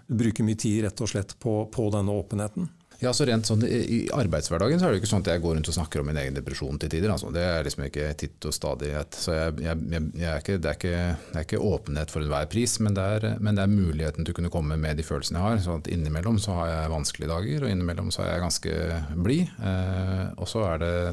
du 0.07 0.24
bruker 0.24 0.48
mye 0.48 0.60
tid 0.60 0.86
rett 0.88 1.03
og 1.03 1.12
slett 1.12 1.36
på, 1.44 1.60
på 1.74 1.92
denne 1.94 2.15
åpenheten? 2.15 2.71
Ja, 2.99 3.11
så 3.13 3.27
rent 3.29 3.45
sånn, 3.45 3.61
I 3.61 4.07
arbeidshverdagen 4.15 4.79
så 4.81 4.88
er 4.88 4.94
det 4.94 5.01
ikke 5.01 5.09
sånn 5.11 5.21
at 5.21 5.29
jeg 5.29 5.41
går 5.44 5.53
rundt 5.57 5.69
og 5.69 5.75
snakker 5.75 6.01
om 6.01 6.07
min 6.09 6.17
egen 6.17 6.38
depresjon 6.38 6.79
til 6.81 6.89
tider. 6.89 7.11
Altså. 7.13 7.29
Det 7.33 7.44
er 7.45 7.67
liksom 7.67 7.83
ikke 7.85 8.07
titt 8.17 8.47
og 8.49 8.55
stadighet. 8.55 9.17
Så 9.21 9.35
jeg, 9.35 9.53
jeg, 9.61 9.81
jeg, 10.17 10.29
er 10.31 10.41
ikke, 10.41 10.55
det, 10.57 10.71
er 10.71 10.79
ikke, 10.79 10.94
det, 11.27 11.35
er 11.35 11.45
ikke, 11.45 11.61
åpenhet 11.67 12.13
for 12.13 12.25
enhver 12.25 12.47
pris, 12.49 12.77
men 12.81 12.97
det, 12.97 13.05
er, 13.17 13.27
men 13.38 13.59
det, 13.59 13.65
er, 13.67 13.75
muligheten 13.77 14.25
til 14.25 14.33
å 14.33 14.38
kunne 14.39 14.51
komme 14.53 14.79
med 14.81 14.97
de 14.97 15.05
følelsene 15.05 15.38
jeg 15.38 15.45
har. 15.45 15.61
sånn 15.61 15.83
at 15.83 15.91
Innimellom 15.94 16.39
så 16.41 16.55
har 16.57 16.71
jeg 16.71 16.94
vanskelige 16.95 17.29
dager, 17.29 17.65
og 17.67 17.73
innimellom 17.75 18.09
så 18.15 18.23
er 18.23 18.31
jeg 18.31 18.45
ganske 18.47 18.79
blid. 19.27 19.53
Eh, 19.61 20.25
og 20.33 20.50
så, 20.50 20.65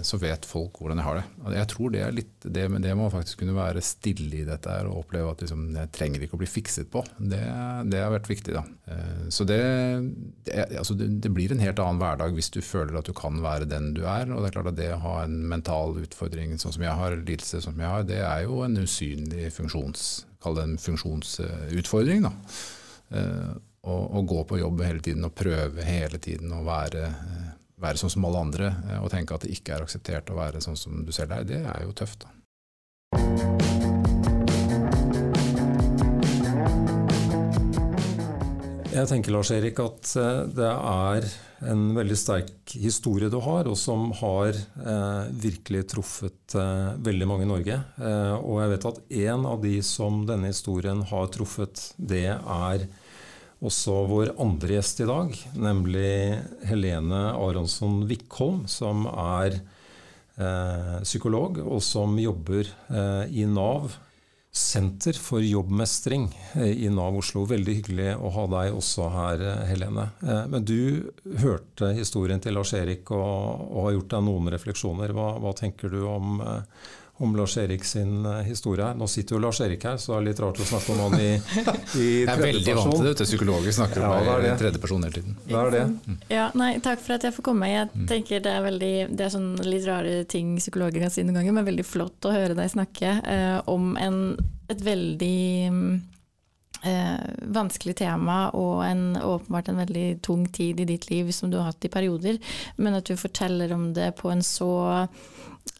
så, 0.08 0.20
vet 0.24 0.48
folk 0.48 0.80
hvordan 0.80 1.02
jeg 1.02 1.08
har 1.10 1.20
det. 1.20 1.26
Jeg 1.58 1.70
tror 1.74 1.92
det 1.92 2.04
er 2.06 2.16
litt, 2.16 2.32
det, 2.48 2.64
det 2.86 2.96
må 2.96 3.10
faktisk 3.12 3.42
kunne 3.42 3.58
være 3.58 3.84
stille 3.84 4.40
i 4.40 4.48
dette 4.48 4.72
her, 4.72 4.88
og 4.88 5.02
oppleve 5.04 5.36
at 5.36 5.44
liksom, 5.44 5.68
jeg 5.76 5.92
trenger 5.92 6.24
ikke 6.24 6.38
å 6.38 6.42
bli 6.46 6.48
fikset 6.48 6.88
på. 6.88 7.04
Det, 7.20 7.44
har 7.44 8.14
vært 8.14 8.32
viktig. 8.32 8.56
da. 8.56 8.64
Eh, 8.88 9.28
så 9.28 9.44
det, 9.44 9.60
altså, 10.80 10.96
det 10.96 11.34
blir 11.34 11.52
en 11.52 11.60
helt 11.60 11.73
helt 11.74 11.82
annen 11.82 12.00
hverdag 12.02 12.36
hvis 12.36 12.50
du 12.54 12.60
føler 12.62 12.98
at 12.98 13.08
du 13.08 13.14
kan 13.16 13.40
være 13.42 13.68
den 13.68 13.92
du 13.96 14.04
er. 14.06 14.30
Og 14.30 14.42
det 14.42 14.50
er 14.50 14.56
klart 14.56 14.70
at 14.72 14.78
det 14.78 14.92
å 14.94 15.02
ha 15.02 15.16
en 15.24 15.42
mental 15.50 15.98
utfordring 16.00 16.56
sånn 16.58 16.76
som 16.76 16.86
jeg 16.86 16.98
har, 17.00 17.18
lidelse 17.18 17.62
som 17.64 17.78
jeg 17.80 17.90
har, 17.90 18.06
det 18.06 18.22
er 18.22 18.46
jo 18.46 18.62
en 18.64 18.78
usynlig 18.78 19.50
funksjons, 19.56 20.24
kall 20.42 20.58
det 20.58 20.68
en 20.68 20.80
funksjonsutfordring. 20.80 22.28
da. 22.28 22.34
Eh, 23.14 23.54
å 23.84 24.22
gå 24.24 24.38
på 24.48 24.56
jobb 24.56 24.80
hele 24.80 25.02
tiden 25.04 25.26
og 25.26 25.34
prøve 25.36 25.84
hele 25.84 26.16
tiden 26.16 26.54
å 26.56 26.62
være, 26.64 27.04
eh, 27.04 27.50
være 27.84 28.00
sånn 28.00 28.14
som 28.14 28.24
alle 28.24 28.40
andre 28.46 28.70
eh, 28.88 29.02
og 29.02 29.10
tenke 29.12 29.36
at 29.36 29.44
det 29.44 29.52
ikke 29.52 29.76
er 29.76 29.84
akseptert 29.84 30.32
å 30.32 30.38
være 30.40 30.64
sånn 30.64 30.78
som 30.78 31.04
du 31.04 31.12
selv 31.12 31.36
er, 31.36 31.44
det 31.44 31.60
er 31.60 31.84
jo 31.84 31.92
tøft. 31.92 32.24
da. 32.24 33.93
Jeg 38.94 39.08
tenker 39.10 39.34
Lars 39.34 39.50
Erik, 39.50 39.80
at 39.82 40.10
det 40.54 40.70
er 40.70 41.24
en 41.66 41.80
veldig 41.96 42.16
sterk 42.18 42.74
historie 42.78 43.30
du 43.32 43.40
har, 43.42 43.66
og 43.66 43.76
som 43.78 44.10
har 44.20 44.54
eh, 44.54 45.30
virkelig 45.42 45.84
truffet 45.90 46.54
eh, 46.58 46.92
veldig 47.02 47.26
mange 47.26 47.46
i 47.46 47.50
Norge. 47.50 47.78
Eh, 47.98 48.34
og 48.38 48.60
jeg 48.62 48.72
vet 48.74 48.86
at 48.90 49.00
en 49.24 49.48
av 49.50 49.64
de 49.64 49.74
som 49.86 50.22
denne 50.28 50.52
historien 50.52 51.02
har 51.10 51.32
truffet, 51.34 51.88
det 51.98 52.28
er 52.36 52.86
også 53.64 53.96
vår 54.10 54.34
andre 54.44 54.76
gjest 54.76 55.02
i 55.02 55.08
dag, 55.08 55.36
nemlig 55.56 56.14
Helene 56.68 57.22
Aronsson 57.32 58.02
Wickholm, 58.10 58.64
som 58.70 59.08
er 59.10 59.58
eh, 60.38 60.96
psykolog, 61.02 61.62
og 61.64 61.82
som 61.84 62.18
jobber 62.20 62.68
eh, 62.68 63.40
i 63.42 63.48
Nav 63.48 63.94
Senter 64.54 65.12
for 65.12 65.42
jobbmestring 65.42 66.28
eh, 66.52 66.84
i 66.84 66.90
Nav 66.90 67.16
Oslo. 67.18 67.42
Veldig 67.50 67.72
hyggelig 67.74 68.12
å 68.14 68.28
ha 68.36 68.44
deg 68.52 68.76
også 68.78 69.08
her, 69.10 69.40
eh, 69.42 69.62
Helene. 69.66 70.04
Eh, 70.22 70.44
men 70.52 70.62
du 70.62 71.10
hørte 71.42 71.88
historien 71.96 72.38
til 72.38 72.54
Lars-Erik 72.54 73.10
og, 73.16 73.64
og, 73.64 73.80
har 73.88 73.96
gjort 73.96 74.12
deg 74.12 74.22
noen 74.28 74.52
refleksjoner. 74.54 75.14
Hva, 75.16 75.32
hva 75.42 75.56
tenker 75.58 75.90
du 75.90 76.04
om, 76.06 76.38
om 77.16 77.36
Lars-Erik 77.36 77.84
sin 77.84 78.26
eh, 78.26 78.32
historie 78.32 78.84
her. 78.84 78.94
Nå 78.98 79.06
sitter 79.06 79.36
jo 79.36 79.40
Lars-Erik 79.42 79.84
her, 79.86 79.98
så 80.02 80.12
det 80.12 80.16
er 80.18 80.24
litt 80.28 80.40
rart 80.42 80.58
å 80.58 80.66
snakke 80.66 80.94
om 80.94 81.02
han 81.04 81.20
i, 81.20 81.28
i 81.38 81.38
tredje. 81.38 82.06
Jeg 82.24 82.32
er 82.32 82.40
veldig 82.42 82.74
vant 82.78 82.96
til 82.96 83.06
det, 83.06 83.26
psykologer 83.28 83.76
snakker 83.76 84.02
ja, 84.02 84.08
om 84.10 84.30
meg 84.30 84.46
i 84.48 84.54
tredje 84.58 84.82
person 84.82 85.06
hele 85.06 85.14
tiden. 85.20 85.36
Det 85.44 85.60
er 85.60 85.70
det. 85.74 85.84
Mm. 85.94 86.16
Ja, 86.32 86.48
nei, 86.58 86.70
takk 86.82 87.04
for 87.04 87.16
at 87.18 87.28
jeg 87.28 87.36
får 87.36 87.46
komme. 87.46 87.70
Jeg 87.70 87.90
mm. 87.92 88.08
tenker 88.10 88.42
Det 88.42 88.50
er, 88.50 88.64
veldig, 88.64 88.94
det 89.14 89.28
er 89.28 89.30
sånn 89.36 89.52
litt 89.62 89.86
rare 89.86 90.16
ting 90.30 90.56
psykologer 90.58 91.04
kan 91.04 91.14
si 91.14 91.22
noen 91.22 91.38
ganger, 91.38 91.54
men 91.60 91.68
veldig 91.70 91.86
flott 91.86 92.26
å 92.26 92.34
høre 92.34 92.58
deg 92.58 92.74
snakke 92.74 93.14
eh, 93.22 93.60
om 93.70 93.94
en, 94.00 94.18
et 94.74 94.82
veldig 94.82 95.38
eh, 96.82 97.30
vanskelig 97.60 97.94
tema 98.02 98.40
og 98.58 98.82
en, 98.88 99.04
åpenbart 99.22 99.70
en 99.70 99.80
veldig 99.84 100.08
tung 100.26 100.48
tid 100.50 100.82
i 100.82 100.88
ditt 100.88 101.08
liv 101.12 101.30
som 101.30 101.52
du 101.52 101.60
har 101.60 101.70
hatt 101.70 101.86
i 101.86 101.92
perioder, 101.92 102.42
men 102.76 102.98
at 102.98 103.06
du 103.06 103.14
forteller 103.20 103.72
om 103.76 103.92
det 103.94 104.16
på 104.18 104.34
en 104.34 104.42
så 104.42 104.72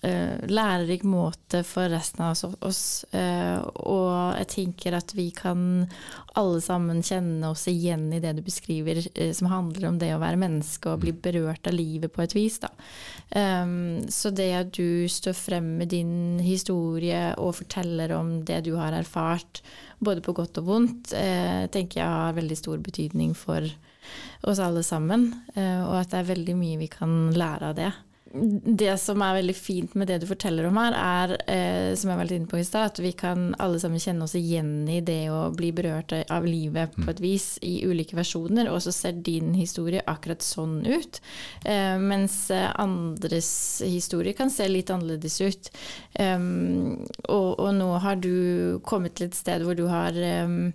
lærerik 0.05 1.05
måte 1.09 1.63
for 1.65 1.89
resten 1.89 2.25
av 2.25 2.57
oss. 2.65 3.05
Uh, 3.15 3.61
og 3.89 4.37
jeg 4.41 4.49
tenker 4.53 4.97
at 4.99 5.15
vi 5.17 5.31
kan 5.35 5.87
alle 6.37 6.61
sammen 6.65 7.03
kjenne 7.05 7.49
oss 7.53 7.67
igjen 7.71 8.11
i 8.13 8.21
det 8.21 8.35
du 8.37 8.43
beskriver, 8.45 9.01
uh, 9.01 9.33
som 9.37 9.49
handler 9.53 9.89
om 9.89 9.99
det 10.01 10.13
å 10.15 10.21
være 10.23 10.41
menneske 10.41 10.93
og 10.93 11.05
bli 11.05 11.15
berørt 11.17 11.67
av 11.71 11.77
livet 11.77 12.13
på 12.13 12.25
et 12.25 12.37
vis. 12.37 12.61
Um, 13.35 14.05
så 14.13 14.33
det 14.35 14.51
at 14.59 14.75
du 14.77 15.09
står 15.11 15.37
frem 15.39 15.75
med 15.81 15.93
din 15.95 16.39
historie 16.45 17.33
og 17.41 17.57
forteller 17.63 18.13
om 18.17 18.37
det 18.45 18.65
du 18.69 18.75
har 18.81 18.97
erfart, 18.97 19.63
både 20.05 20.21
på 20.25 20.35
godt 20.37 20.61
og 20.61 20.67
vondt, 20.69 21.15
tenker 21.73 22.01
jeg 22.01 22.05
har 22.05 22.35
veldig 22.37 22.57
stor 22.59 22.81
betydning 22.83 23.31
for 23.39 23.65
oss 24.45 24.61
alle 24.61 24.83
sammen. 24.85 25.31
og 25.55 25.95
at 25.97 26.11
det 26.11 26.19
er 26.19 26.29
veldig 26.35 26.57
mye 26.59 26.81
vi 26.83 26.91
kan 26.93 27.15
lære 27.33 27.71
av 27.71 27.79
det. 27.79 27.93
Det 28.35 28.97
som 28.99 29.23
er 29.23 29.37
veldig 29.39 29.55
fint 29.55 29.95
med 29.95 30.09
det 30.11 30.21
du 30.23 30.27
forteller 30.27 30.67
om 30.67 30.79
her, 30.81 30.97
er, 30.99 31.35
eh, 31.51 31.95
som 31.99 32.11
jeg 32.11 32.19
var 32.19 32.27
litt 32.27 32.39
inne 32.41 32.51
på 32.51 32.59
i 32.59 32.67
sted, 32.67 32.89
at 32.91 33.01
vi 33.03 33.13
kan 33.15 33.53
alle 33.63 33.79
sammen 33.83 34.03
kjenne 34.03 34.27
oss 34.27 34.35
igjen 34.39 34.89
i 34.91 35.01
det 35.05 35.29
å 35.31 35.53
bli 35.55 35.71
berørt 35.77 36.13
av 36.13 36.47
livet 36.49 36.97
på 36.99 37.07
et 37.13 37.23
vis 37.23 37.47
i 37.63 37.77
ulike 37.87 38.19
versjoner, 38.19 38.71
og 38.73 38.83
så 38.83 38.95
ser 38.95 39.21
din 39.27 39.53
historie 39.55 40.03
akkurat 40.11 40.43
sånn 40.43 40.81
ut. 40.87 41.21
Eh, 41.63 41.95
mens 42.03 42.49
andres 42.51 43.83
historie 43.87 44.35
kan 44.35 44.51
se 44.51 44.67
litt 44.69 44.91
annerledes 44.91 45.41
ut. 45.41 45.71
Um, 46.19 47.05
og, 47.29 47.61
og, 47.61 47.71
nå 47.75 47.89
har 48.03 48.19
du 48.23 48.81
kommet 48.87 49.17
til 49.19 49.31
et 49.31 49.39
sted 49.39 49.65
hvor 49.67 49.79
du 49.79 49.87
har 49.91 50.15
um, 50.47 50.73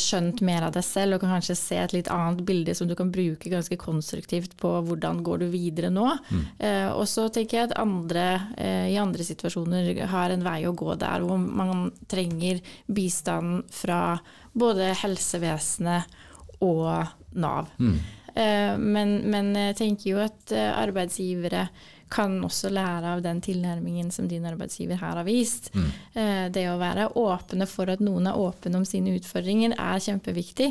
skjønt 0.00 0.40
mer 0.44 0.64
av 0.66 0.72
deg 0.74 0.84
selv 0.86 1.16
og 1.16 1.24
kan 1.24 1.34
kanskje 1.36 1.56
se 1.58 1.78
et 1.80 1.94
litt 1.94 2.08
annet 2.12 2.40
bilde 2.46 2.74
som 2.76 2.88
du 2.88 2.94
kan 2.98 3.10
bruke 3.12 3.52
ganske 3.52 3.76
konstruktivt 3.80 4.56
på 4.60 4.70
hvordan 4.86 5.22
går 5.26 5.44
du 5.44 5.46
videre 5.52 5.90
nå. 5.92 6.06
Mm. 6.30 6.44
Eh, 6.58 6.88
og 6.94 7.04
så 7.10 7.26
tenker 7.32 7.58
jeg 7.58 7.68
at 7.68 7.76
andre 7.82 8.26
eh, 8.56 8.88
i 8.94 8.98
andre 9.00 9.26
situasjoner 9.26 10.04
har 10.10 10.32
en 10.32 10.46
vei 10.46 10.60
å 10.68 10.74
gå 10.76 10.96
der 11.00 11.24
hvor 11.24 11.40
man 11.40 11.90
trenger 12.10 12.62
bistand 12.86 13.68
fra 13.74 14.18
både 14.54 14.92
helsevesenet 15.02 16.20
og 16.64 17.10
Nav. 17.34 17.72
Mm. 17.82 17.96
Eh, 18.34 18.76
men, 18.78 19.18
men, 19.30 19.52
jeg 19.70 19.76
tenker 19.78 20.10
jo 20.10 20.22
at 20.24 20.54
eh, 20.54 20.70
arbeidsgivere 20.74 21.68
kan 22.14 22.36
også 22.46 22.70
lære 22.70 23.16
av 23.16 23.22
den 23.24 23.40
tilnærmingen 23.42 24.10
som 24.14 24.28
din 24.30 24.46
arbeidsgiver 24.46 25.00
her 25.00 25.18
har 25.18 25.26
vist. 25.26 25.72
Mm. 25.74 25.88
Eh, 26.14 26.44
det 26.54 26.66
å 26.70 26.78
være 26.80 27.10
åpne 27.18 27.66
for 27.70 27.90
at 27.90 28.02
noen 28.04 28.28
er 28.30 28.38
åpne 28.38 28.78
om 28.78 28.86
sine 28.88 29.16
utfordringer, 29.18 29.74
er 29.74 30.04
kjempeviktig. 30.04 30.70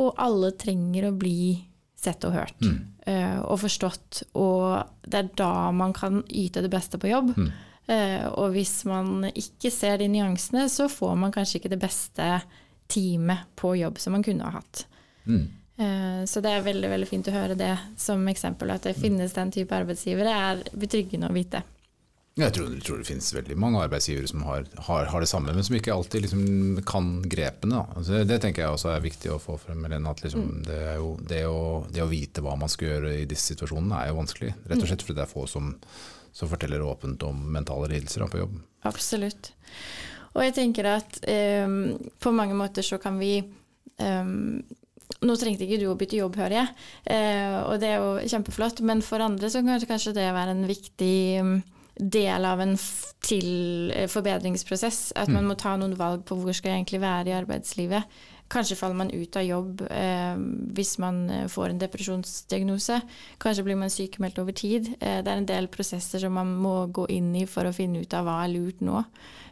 Og 0.00 0.14
alle 0.20 0.54
trenger 0.56 1.10
å 1.10 1.16
bli 1.16 1.58
sett 2.00 2.24
og 2.24 2.38
hørt 2.38 2.64
mm. 2.64 2.78
Eh, 3.10 3.38
og 3.40 3.62
forstått. 3.62 4.22
Og 4.38 5.08
det 5.08 5.18
er 5.18 5.28
da 5.40 5.70
man 5.74 5.94
kan 5.96 6.20
yte 6.28 6.62
det 6.62 6.70
beste 6.72 7.00
på 7.00 7.08
jobb. 7.10 7.32
Mm. 7.36 7.48
Eh, 7.90 8.26
og 8.28 8.52
hvis 8.54 8.84
man 8.86 9.24
ikke 9.30 9.72
ser 9.74 9.98
de 9.98 10.06
nyansene, 10.12 10.66
så 10.70 10.86
får 10.92 11.16
man 11.18 11.32
kanskje 11.34 11.58
ikke 11.58 11.72
det 11.72 11.80
beste 11.82 12.28
teamet 12.90 13.48
på 13.58 13.72
jobb 13.80 13.98
som 13.98 14.14
man 14.14 14.24
kunne 14.26 14.46
ha 14.46 14.60
hatt. 14.60 14.84
Mm. 15.24 15.48
Eh, 15.80 16.24
så 16.24 16.42
det 16.44 16.52
er 16.52 16.64
veldig 16.64 16.88
veldig 16.92 17.08
fint 17.08 17.28
å 17.30 17.34
høre 17.34 17.56
det 17.56 17.72
som 18.00 18.26
eksempel. 18.28 18.72
At 18.74 18.88
det 18.88 18.98
finnes 18.98 19.36
den 19.36 19.52
type 19.54 19.76
arbeidsgivere, 19.76 20.40
er 20.52 20.64
betryggende 20.76 21.30
å 21.30 21.36
vite. 21.36 21.62
Jeg 22.38 22.54
tror, 22.54 22.68
jeg 22.72 22.84
tror 22.86 23.00
det 23.00 23.08
finnes 23.08 23.28
veldig 23.34 23.56
mange 23.58 23.80
arbeidsgivere 23.82 24.28
som 24.30 24.44
har, 24.46 24.68
har, 24.86 25.08
har 25.10 25.24
det 25.24 25.28
samme, 25.28 25.52
men 25.52 25.64
som 25.66 25.74
ikke 25.76 25.92
alltid 25.92 26.24
liksom 26.24 26.78
kan 26.88 27.08
grepene. 27.28 27.82
Altså 27.96 28.22
det 28.24 28.38
tenker 28.40 28.64
jeg 28.64 28.76
også 28.76 28.92
er 28.94 29.02
viktig 29.04 29.32
å 29.34 29.40
få 29.42 29.56
frem. 29.60 29.82
At 29.98 30.22
liksom 30.24 30.46
mm. 30.46 30.62
det, 30.68 30.80
jo, 31.00 31.10
det, 31.32 31.42
å, 31.48 31.62
det, 31.90 32.04
å, 32.04 32.10
vite 32.12 32.44
hva 32.44 32.54
man 32.60 32.70
skal 32.70 32.94
gjøre 32.94 33.16
i 33.22 33.26
disse 33.28 33.52
situasjonene, 33.52 33.98
er 33.98 34.12
jo 34.12 34.20
vanskelig. 34.20 34.54
Rett 34.62 34.78
og 34.78 34.86
mm. 34.86 34.90
slett 34.92 35.06
fordi 35.06 35.18
det 35.18 35.26
er 35.26 35.32
få 35.32 35.46
som, 35.50 35.72
som 36.32 36.52
forteller 36.52 36.84
åpent 36.86 37.26
om 37.28 37.42
mentale 37.56 37.90
lidelser 37.92 38.28
på 38.30 38.44
jobb. 38.44 38.60
Absolutt. 38.88 39.52
Og 40.30 40.44
jeg 40.46 40.54
tenker 40.60 40.86
at 40.92 41.18
um, 41.66 41.96
på 42.22 42.32
mange 42.32 42.54
måter 42.56 42.86
så 42.86 43.00
kan 43.02 43.18
vi 43.18 43.40
um, 43.98 44.60
nå 45.20 45.36
trengte 45.36 45.66
ikke 45.66 45.80
du 45.82 45.88
å 45.90 45.98
bytte 45.98 46.20
jobb, 46.20 46.38
hører 46.40 46.56
jeg, 46.60 46.72
eh, 47.12 47.58
og 47.64 47.80
det 47.82 47.90
er 47.90 48.00
jo 48.00 48.30
kjempeflott, 48.32 48.82
men 48.86 49.02
for 49.04 49.22
andre 49.24 49.50
så 49.52 49.62
kan 49.66 49.82
kanskje 49.90 50.14
det 50.16 50.30
være 50.36 50.54
en 50.56 50.66
viktig 50.68 51.16
mm, 51.44 51.54
del 52.00 52.48
av 52.48 52.62
en 52.64 52.74
eh, 52.74 54.08
forbedringsprosess. 54.08 55.00
At 55.16 55.28
man 55.28 55.44
mm. 55.44 55.52
må 55.52 55.58
ta 55.60 55.76
noen 55.76 55.98
valg 55.98 56.24
på 56.28 56.38
hvor 56.40 56.56
skal 56.56 56.72
jeg 56.72 56.82
egentlig 56.82 57.02
være 57.04 57.32
i 57.32 57.38
arbeidslivet. 57.40 58.20
Kanskje 58.50 58.74
faller 58.74 58.98
man 58.98 59.12
ut 59.14 59.36
av 59.38 59.44
jobb 59.46 59.84
eh, 59.94 60.38
hvis 60.74 60.96
man 60.98 61.20
eh, 61.30 61.44
får 61.50 61.70
en 61.70 61.82
depresjonsdiagnose. 61.84 62.96
Kanskje 63.42 63.64
blir 63.66 63.78
man 63.78 63.92
sykemeldt 63.94 64.40
over 64.42 64.56
tid. 64.58 64.88
Eh, 64.98 65.20
det 65.22 65.30
er 65.30 65.38
en 65.38 65.46
del 65.46 65.68
prosesser 65.70 66.24
som 66.24 66.34
man 66.34 66.50
må 66.58 66.88
gå 66.90 67.06
inn 67.14 67.30
i 67.38 67.44
for 67.46 67.68
å 67.68 67.74
finne 67.74 68.02
ut 68.02 68.16
av 68.16 68.26
hva 68.26 68.40
er 68.42 68.50
lurt 68.56 68.82
nå. 68.82 69.04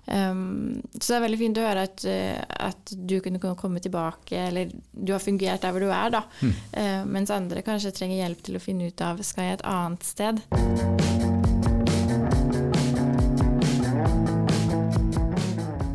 Um, 0.08 0.80
så 1.00 1.12
det 1.12 1.16
er 1.18 1.24
veldig 1.26 1.38
fint 1.40 1.58
å 1.60 1.64
høre 1.66 1.84
at, 1.84 2.04
uh, 2.08 2.68
at, 2.68 2.92
du 2.96 3.18
kunne 3.24 3.40
komme 3.40 3.82
tilbake, 3.84 4.38
eller 4.48 4.70
du 4.92 5.12
har 5.12 5.20
fungert 5.20 5.64
der 5.64 5.74
hvor 5.74 5.84
du 5.84 5.90
er, 5.92 6.14
da. 6.14 6.22
Mm. 6.40 6.54
Uh, 6.72 7.02
mens 7.12 7.32
andre 7.34 7.64
kanskje 7.66 7.92
trenger 7.96 8.22
hjelp 8.22 8.40
til 8.46 8.56
å 8.56 8.62
finne 8.62 8.88
ut 8.88 9.04
av 9.04 9.20
skal 9.26 9.50
jeg 9.50 9.58
et 9.58 9.66
annet 9.68 10.08
sted. 10.08 10.40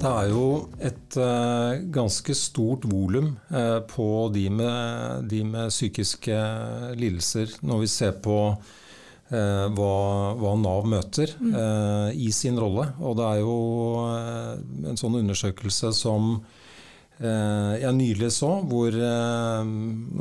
Det 0.04 0.12
er 0.12 0.30
jo 0.34 0.46
et 0.84 1.18
uh, 1.18 1.80
ganske 1.96 2.36
stort 2.36 2.86
volum 2.92 3.34
på 3.90 4.08
de 4.36 4.48
med, 4.52 5.30
de 5.32 5.44
med 5.48 5.72
psykiske 5.72 6.40
lidelser 7.00 7.58
når 7.64 7.86
vi 7.86 7.94
ser 7.98 8.18
på 8.22 8.40
Eh, 8.52 8.83
hva, 9.34 9.94
hva, 10.38 10.52
Nav 10.60 10.86
møter 10.90 11.32
mm. 11.40 11.54
eh, 11.54 12.10
i 12.28 12.32
sin 12.36 12.60
rolle. 12.60 12.90
Og 13.02 13.18
det 13.18 13.30
er 13.30 13.40
jo 13.42 13.56
eh, 14.04 14.52
en 14.92 15.00
sånn 15.00 15.18
undersøkelse 15.22 15.90
som 15.98 16.36
eh, 17.18 17.74
jeg 17.82 17.96
nylig 17.98 18.30
så, 18.36 18.52
hvor 18.70 18.94
eh, 18.94 19.72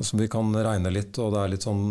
som 0.09 0.23
vi 0.23 0.29
kan 0.33 0.53
regne 0.57 0.95
litt, 0.95 1.19
og 1.21 1.35
det 1.35 1.43
er 1.43 1.53
litt 1.55 1.67
sånn 1.67 1.83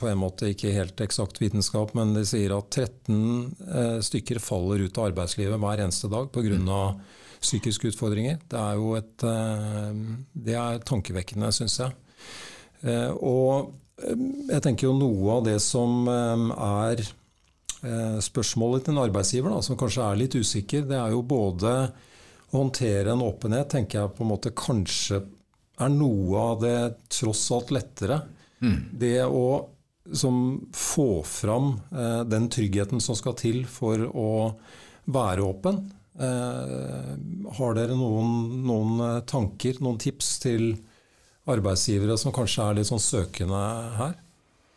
på 0.00 0.08
en 0.08 0.22
måte 0.22 0.52
ikke 0.52 0.72
helt 0.76 1.02
eksakt 1.04 1.42
vitenskap, 1.42 1.92
men 1.98 2.14
de 2.16 2.24
sier 2.28 2.56
at 2.56 2.70
13 2.70 3.18
eh, 3.18 3.98
stykker 4.08 4.40
faller 4.42 4.86
ut 4.86 5.02
av 5.02 5.10
arbeidslivet 5.10 5.60
hver 5.60 5.84
eneste 5.84 6.10
dag 6.12 6.32
pga. 6.32 6.56
Mm. 6.62 7.04
psykiske 7.42 7.90
utfordringer. 7.90 8.38
Det 8.48 8.58
er 8.58 8.74
jo 8.78 8.92
et 8.94 9.24
Det 10.32 10.54
er 10.54 10.84
tankevekkende, 10.86 11.48
syns 11.52 11.80
jeg. 11.80 11.94
Og 13.18 13.72
jeg 14.00 14.62
tenker 14.64 14.88
jo 14.88 14.94
noe 14.96 15.36
av 15.36 15.44
det 15.46 15.58
som 15.62 16.06
er 16.08 17.02
eh, 17.02 18.16
spørsmålet 18.24 18.86
til 18.86 18.96
en 18.96 19.02
arbeidsgiver, 19.04 19.52
da, 19.52 19.60
som 19.64 19.78
kanskje 19.80 20.06
er 20.06 20.20
litt 20.22 20.38
usikker, 20.38 20.86
det 20.88 20.98
er 20.98 21.12
jo 21.14 21.22
både 21.26 21.74
å 22.52 22.58
håndtere 22.58 23.12
en 23.12 23.24
åpenhet, 23.24 23.70
tenker 23.72 24.00
jeg 24.00 24.14
på 24.16 24.24
en 24.24 24.32
måte 24.32 24.54
kanskje 24.56 25.22
er 25.82 25.92
noe 25.92 26.48
av 26.52 26.60
det 26.62 26.76
tross 27.12 27.46
alt 27.54 27.72
lettere. 27.74 28.20
Mm. 28.62 28.76
Det 29.00 29.18
å 29.26 29.46
som 30.12 30.68
få 30.74 31.22
fram 31.22 31.80
eh, 31.90 32.22
den 32.24 32.48
tryggheten 32.50 33.00
som 33.00 33.16
skal 33.16 33.36
til 33.38 33.64
for 33.70 34.02
å 34.02 34.30
være 35.12 35.44
åpen. 35.46 35.78
Eh, 36.18 37.12
har 37.58 37.76
dere 37.78 37.96
noen, 37.96 38.32
noen, 38.66 38.96
eh, 39.06 39.20
tanker, 39.28 39.78
noen 39.80 40.00
tips 40.02 40.34
til 40.42 40.72
arbeidsgivere 41.50 42.16
som 42.20 42.34
kanskje 42.34 42.66
er 42.68 42.78
litt 42.78 42.90
sånn 42.90 43.02
søkende 43.02 43.62
her? 43.98 44.18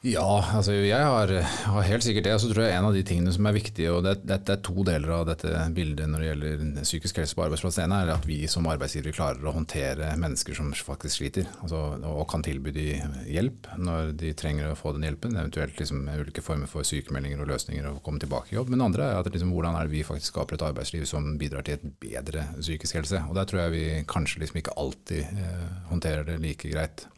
Ja, 0.06 0.38
altså 0.54 0.76
jeg 0.76 1.02
har, 1.02 1.32
har, 1.66 1.86
helt 1.88 2.04
sikkert 2.06 2.28
det. 2.28 2.34
Og 2.36 2.42
så 2.44 2.52
tror 2.52 2.68
jeg 2.68 2.78
en 2.78 2.86
av 2.86 2.94
de 2.94 3.02
tingene 3.08 3.32
som 3.34 3.48
er 3.50 3.56
viktige, 3.56 3.90
og 3.90 4.04
det, 4.06 4.20
det, 4.28 4.38
er 4.54 4.60
to 4.62 4.84
deler 4.86 5.14
av 5.16 5.24
dette 5.32 5.64
bildet 5.74 6.12
når 6.12 6.22
det 6.22 6.28
gjelder 6.28 6.84
psykisk 6.86 7.22
helse 7.24 7.38
på 7.38 7.46
arbeidsplass. 7.48 7.80
Er 7.82 8.12
at 8.14 8.28
vi 8.30 8.38
som 8.52 8.70
arbeidsgivere 8.70 9.16
klarer 9.18 9.50
å 9.50 9.56
håndtere 9.56 10.12
mennesker 10.22 10.58
som 10.58 10.70
faktisk 10.78 11.18
sliter, 11.18 11.50
altså, 11.66 11.80
og 12.06 12.28
kan 12.30 12.46
tilby 12.46 12.76
de 12.76 12.86
hjelp 13.32 13.72
når 13.82 14.14
de 14.22 14.36
trenger 14.38 14.70
å 14.70 14.78
få 14.78 14.94
den 14.94 15.08
hjelpen. 15.08 15.40
Eventuelt 15.40 15.82
liksom, 15.82 16.06
ulike 16.06 16.46
former 16.46 16.70
for 16.70 16.86
sykemeldinger 16.86 17.42
og 17.42 17.50
løsninger 17.56 17.90
og 17.90 18.04
komme 18.06 18.22
tilbake 18.22 18.54
i 18.54 18.60
jobb. 18.60 18.70
Men 18.70 18.84
det 18.84 18.90
andre 18.92 19.10
er 19.10 19.24
at 19.24 19.32
liksom, 19.34 19.56
hvordan 19.58 19.80
er 19.80 19.90
det 19.90 19.96
vi 19.96 20.06
faktisk 20.06 20.36
skaper 20.36 20.60
et 20.60 20.68
arbeidsliv 20.70 21.10
som 21.10 21.34
bidrar 21.42 21.66
til 21.66 21.80
et 21.80 21.90
bedre 22.06 22.46
psykisk 22.60 23.02
helse. 23.02 23.26
Og 23.26 23.42
der 23.42 23.50
tror 23.50 23.66
jeg 23.66 23.74
vi 23.74 23.86
kanskje 24.06 24.46
liksom 24.46 24.62
ikke 24.62 24.78
alltid 24.86 25.26
eh, 25.34 25.68
håndterer 25.90 26.30
det 26.30 26.42
like 26.46 26.70
greit. 26.70 27.10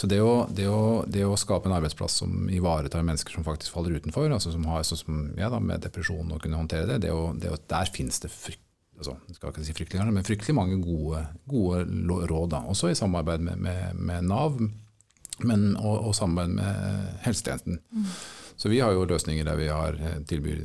Så 0.00 0.08
det 0.08 0.22
å, 0.24 0.46
det, 0.48 0.64
å, 0.72 1.02
det 1.04 1.26
å, 1.28 1.36
skape 1.36 1.68
en 1.68 1.76
arbeidsplass 1.76 2.22
som 2.22 2.46
ivaretar 2.48 3.04
mennesker 3.04 3.36
som 3.36 3.44
faktisk 3.44 3.74
faller 3.74 3.98
utenfor, 4.00 4.30
altså 4.32 4.54
som 4.54 4.64
har 4.70 4.86
sånn 4.88 5.00
som, 5.02 5.18
ja, 5.36 5.50
da, 5.52 5.60
med 5.60 5.84
depresjon 5.84 6.32
og 6.32 6.40
kunne 6.40 6.56
håndtere 6.56 6.88
det, 6.88 7.02
det, 7.04 7.12
å, 7.12 7.34
det 7.36 7.52
der 7.68 7.92
finnes 7.92 8.22
det 8.22 8.30
frykt, 8.32 8.64
altså, 8.96 9.18
skal 9.36 9.52
ikke 9.52 9.66
si 9.66 9.76
fryktelig, 9.76 10.06
men 10.08 10.24
fryktelig 10.24 10.56
mange 10.56 10.80
gode, 10.80 11.26
gode 11.52 11.84
råd. 12.32 12.48
Da. 12.56 12.62
Også 12.72 12.88
i 12.88 12.96
samarbeid 12.96 13.44
med, 13.44 13.60
med, 13.60 14.00
med 14.00 14.30
Nav 14.30 14.56
men, 15.44 15.70
og, 15.76 15.94
og, 15.98 16.16
samarbeid 16.16 16.56
med 16.56 17.22
helsetjenesten. 17.26 17.80
Mm. 17.92 18.10
Så 18.60 18.68
vi 18.72 18.80
har 18.80 18.92
jo 18.92 19.06
løsninger 19.08 19.44
der 19.44 19.56
vi 19.56 19.70
har 19.72 19.96
eh, 19.96 20.18
tilbyr 20.28 20.58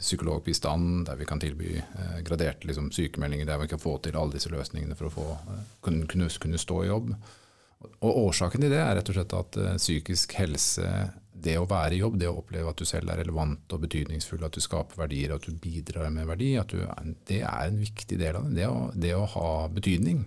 psykologbistand, 0.00 1.06
der 1.08 1.18
vi 1.20 1.28
kan 1.28 1.40
tilby 1.40 1.78
eh, 1.80 2.16
graderte 2.24 2.68
liksom, 2.68 2.92
sykemeldinger, 2.92 3.48
der 3.48 3.60
vi 3.60 3.72
kan 3.72 3.80
få 3.80 3.98
til 4.04 4.16
alle 4.16 4.36
disse 4.36 4.52
løsningene 4.52 4.96
for 4.96 5.08
å 5.08 5.16
få, 5.16 5.26
eh, 5.52 5.66
kunne, 5.84 6.08
kunne, 6.08 6.28
kunne 6.44 6.60
stå 6.60 6.84
i 6.84 6.88
jobb. 6.92 7.12
Og 8.02 8.18
Årsaken 8.26 8.64
til 8.64 8.72
det 8.72 8.80
er 8.82 8.96
rett 8.98 9.10
og 9.10 9.16
slett 9.16 9.34
at 9.38 9.58
uh, 9.60 9.74
psykisk 9.80 10.36
helse, 10.38 10.88
det 11.42 11.56
å 11.58 11.66
være 11.66 11.96
i 11.96 12.02
jobb, 12.02 12.18
det 12.20 12.28
å 12.30 12.36
oppleve 12.38 12.70
at 12.70 12.78
du 12.78 12.86
selv 12.86 13.10
er 13.10 13.22
relevant 13.22 13.74
og 13.74 13.82
betydningsfull, 13.82 14.44
at 14.46 14.54
du 14.54 14.62
skaper 14.62 15.00
verdier, 15.00 15.34
at 15.34 15.46
du 15.46 15.56
bidrar 15.58 16.12
med 16.14 16.28
verdi, 16.30 16.52
du, 16.70 16.78
det 17.28 17.40
er 17.42 17.66
en 17.66 17.80
viktig 17.80 18.18
del 18.20 18.38
av 18.38 18.46
det. 18.46 18.60
Det 18.60 18.68
å, 18.70 18.78
det 18.94 19.14
å, 19.18 19.26
ha 19.34 19.50
betydning. 19.72 20.22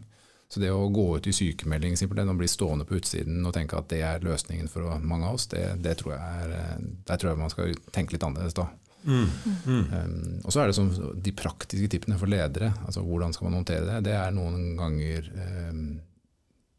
Så 0.52 0.62
det 0.62 0.72
å 0.72 0.90
gå 0.94 1.06
ut 1.18 1.28
i 1.28 1.34
sykemelding 1.34 1.96
simpelthen, 1.98 2.32
og 2.32 2.40
bli 2.40 2.50
stående 2.52 2.86
på 2.88 3.00
utsiden 3.00 3.46
og 3.48 3.56
tenke 3.56 3.80
at 3.80 3.88
det 3.92 4.02
er 4.06 4.26
løsningen 4.26 4.68
for 4.72 5.00
mange 5.02 5.30
av 5.30 5.40
oss, 5.40 5.48
det, 5.52 5.64
det 5.84 5.98
tror 6.02 6.16
jeg 6.16 6.42
er, 6.44 6.58
eh, 6.60 6.90
der 7.08 7.22
tror 7.22 7.32
jeg 7.32 7.42
man 7.42 7.54
skal 7.54 7.80
tenke 7.96 8.16
litt 8.16 8.28
annerledes 8.28 8.58
da. 8.60 8.68
Mm. 9.06 9.30
Mm. 9.66 9.86
Um, 9.94 10.42
og 10.44 10.54
så 10.54 10.62
er 10.62 10.70
det 10.70 10.78
som 10.78 10.90
de 11.22 11.34
praktiske 11.38 11.90
tippene 11.94 12.18
for 12.18 12.30
ledere. 12.30 12.72
altså 12.86 13.04
Hvordan 13.06 13.34
skal 13.36 13.50
man 13.50 13.60
håndtere 13.60 13.86
det? 13.86 14.00
Det 14.10 14.16
er 14.18 14.34
noen 14.34 14.74
ganger 14.80 15.30
um, 15.70 15.84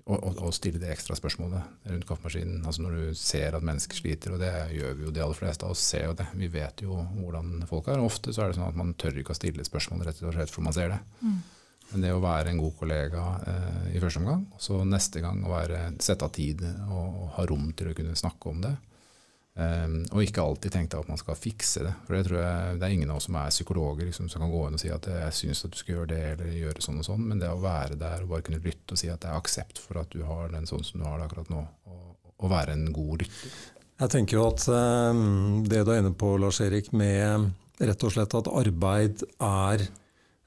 å 0.06 0.50
stille 0.54 0.78
det 0.78 0.92
ekstra 0.92 1.16
spørsmålet 1.18 1.88
rundt 1.90 2.06
kaffemaskinen. 2.06 2.60
Altså 2.62 2.84
når 2.84 2.92
du 2.94 3.18
ser 3.18 3.56
at 3.58 3.64
mennesker 3.66 3.98
sliter, 3.98 4.36
og 4.36 4.42
det 4.42 4.52
gjør 4.76 4.94
vi 4.94 5.06
jo 5.08 5.14
de 5.14 5.22
aller 5.24 5.38
fleste 5.38 5.66
av 5.66 5.74
oss 5.74 5.82
ser 5.82 6.06
jo 6.06 6.14
det. 6.18 6.28
Vi 6.38 6.50
vet 6.52 6.84
jo 6.84 7.00
hvordan 7.16 7.66
folk 7.66 7.90
er. 7.90 7.98
og 7.98 8.12
Ofte 8.12 8.34
så 8.34 8.44
er 8.44 8.52
det 8.52 8.58
sånn 8.60 8.68
at 8.68 8.78
man 8.78 8.94
tør 8.94 9.18
ikke 9.18 9.34
å 9.34 9.38
stille 9.38 9.66
spørsmål 9.66 10.06
rett 10.06 10.22
og 10.22 10.36
slett 10.36 10.54
for 10.54 10.66
man 10.66 10.76
ser 10.76 10.94
det. 10.94 11.00
Mm. 11.26 11.40
Men 11.90 12.02
det 12.02 12.12
å 12.14 12.22
være 12.22 12.52
en 12.52 12.60
god 12.60 12.74
kollega 12.78 13.24
eh, 13.50 13.82
i 13.96 14.02
første 14.02 14.22
omgang, 14.22 14.46
og 14.54 14.62
så 14.62 14.80
neste 14.86 15.22
gang 15.22 15.42
å 15.46 15.52
være, 15.52 15.82
sette 16.02 16.26
av 16.26 16.34
tid 16.34 16.62
og, 16.66 17.02
og, 17.06 17.26
ha 17.36 17.46
rom 17.50 17.68
til 17.78 17.90
å 17.90 17.96
kunne 17.98 18.18
snakke 18.18 18.50
om 18.50 18.62
det. 18.62 18.72
Um, 19.56 20.02
og 20.12 20.20
ikke 20.20 20.42
alltid 20.44 20.74
tenkte 20.74 20.98
at 21.00 21.08
man 21.08 21.16
skal 21.16 21.38
fikse 21.38 21.86
det. 21.86 21.92
For 22.04 22.12
det 22.12 22.26
tror 22.26 22.42
jeg 22.42 22.74
det 22.76 22.84
er 22.84 22.92
ingen 22.92 23.12
av 23.12 23.22
oss 23.22 23.28
som 23.30 23.38
er 23.40 23.54
psykologer 23.54 24.04
liksom, 24.04 24.28
som 24.28 24.42
kan 24.44 24.52
gå 24.52 24.66
inn 24.66 24.76
og 24.76 24.82
si 24.82 24.90
at 24.92 25.08
jeg 25.08 25.36
syns 25.38 25.64
at 25.64 25.72
du 25.72 25.78
skal 25.80 25.94
gjøre 25.94 26.10
det 26.10 26.18
eller 26.34 26.58
gjøre 26.58 26.84
sånn 26.84 27.00
og 27.00 27.06
sånn. 27.08 27.24
Men 27.30 27.40
det 27.40 27.48
å 27.48 27.62
være 27.62 27.96
der 28.00 28.26
og 28.26 28.34
bare 28.34 28.44
kunne 28.44 28.60
lytte 28.60 28.92
og 28.92 29.00
si 29.00 29.08
at 29.08 29.22
det 29.24 29.30
er 29.32 29.40
aksept 29.40 29.80
for 29.80 30.02
at 30.02 30.12
du 30.12 30.26
har 30.28 30.52
den 30.52 30.68
sånn 30.68 30.84
som 30.84 31.00
du 31.00 31.08
har 31.08 31.16
det 31.16 31.30
akkurat 31.30 31.54
nå, 31.54 31.64
og, 31.88 32.04
og 32.36 32.52
være 32.52 32.76
en 32.76 32.90
god 32.98 33.24
lytter. 33.24 33.56
Jeg 33.96 34.12
tenker 34.12 34.36
jo 34.36 34.44
at 34.50 34.66
um, 34.68 35.64
det 35.64 35.86
du 35.86 35.94
er 35.94 36.02
inne 36.02 36.12
på, 36.12 36.34
Lars 36.36 36.60
Erik, 36.60 36.92
med 36.92 37.48
rett 37.80 38.04
og 38.04 38.12
slett 38.12 38.36
at 38.36 38.52
arbeid 38.52 39.24
er 39.40 39.88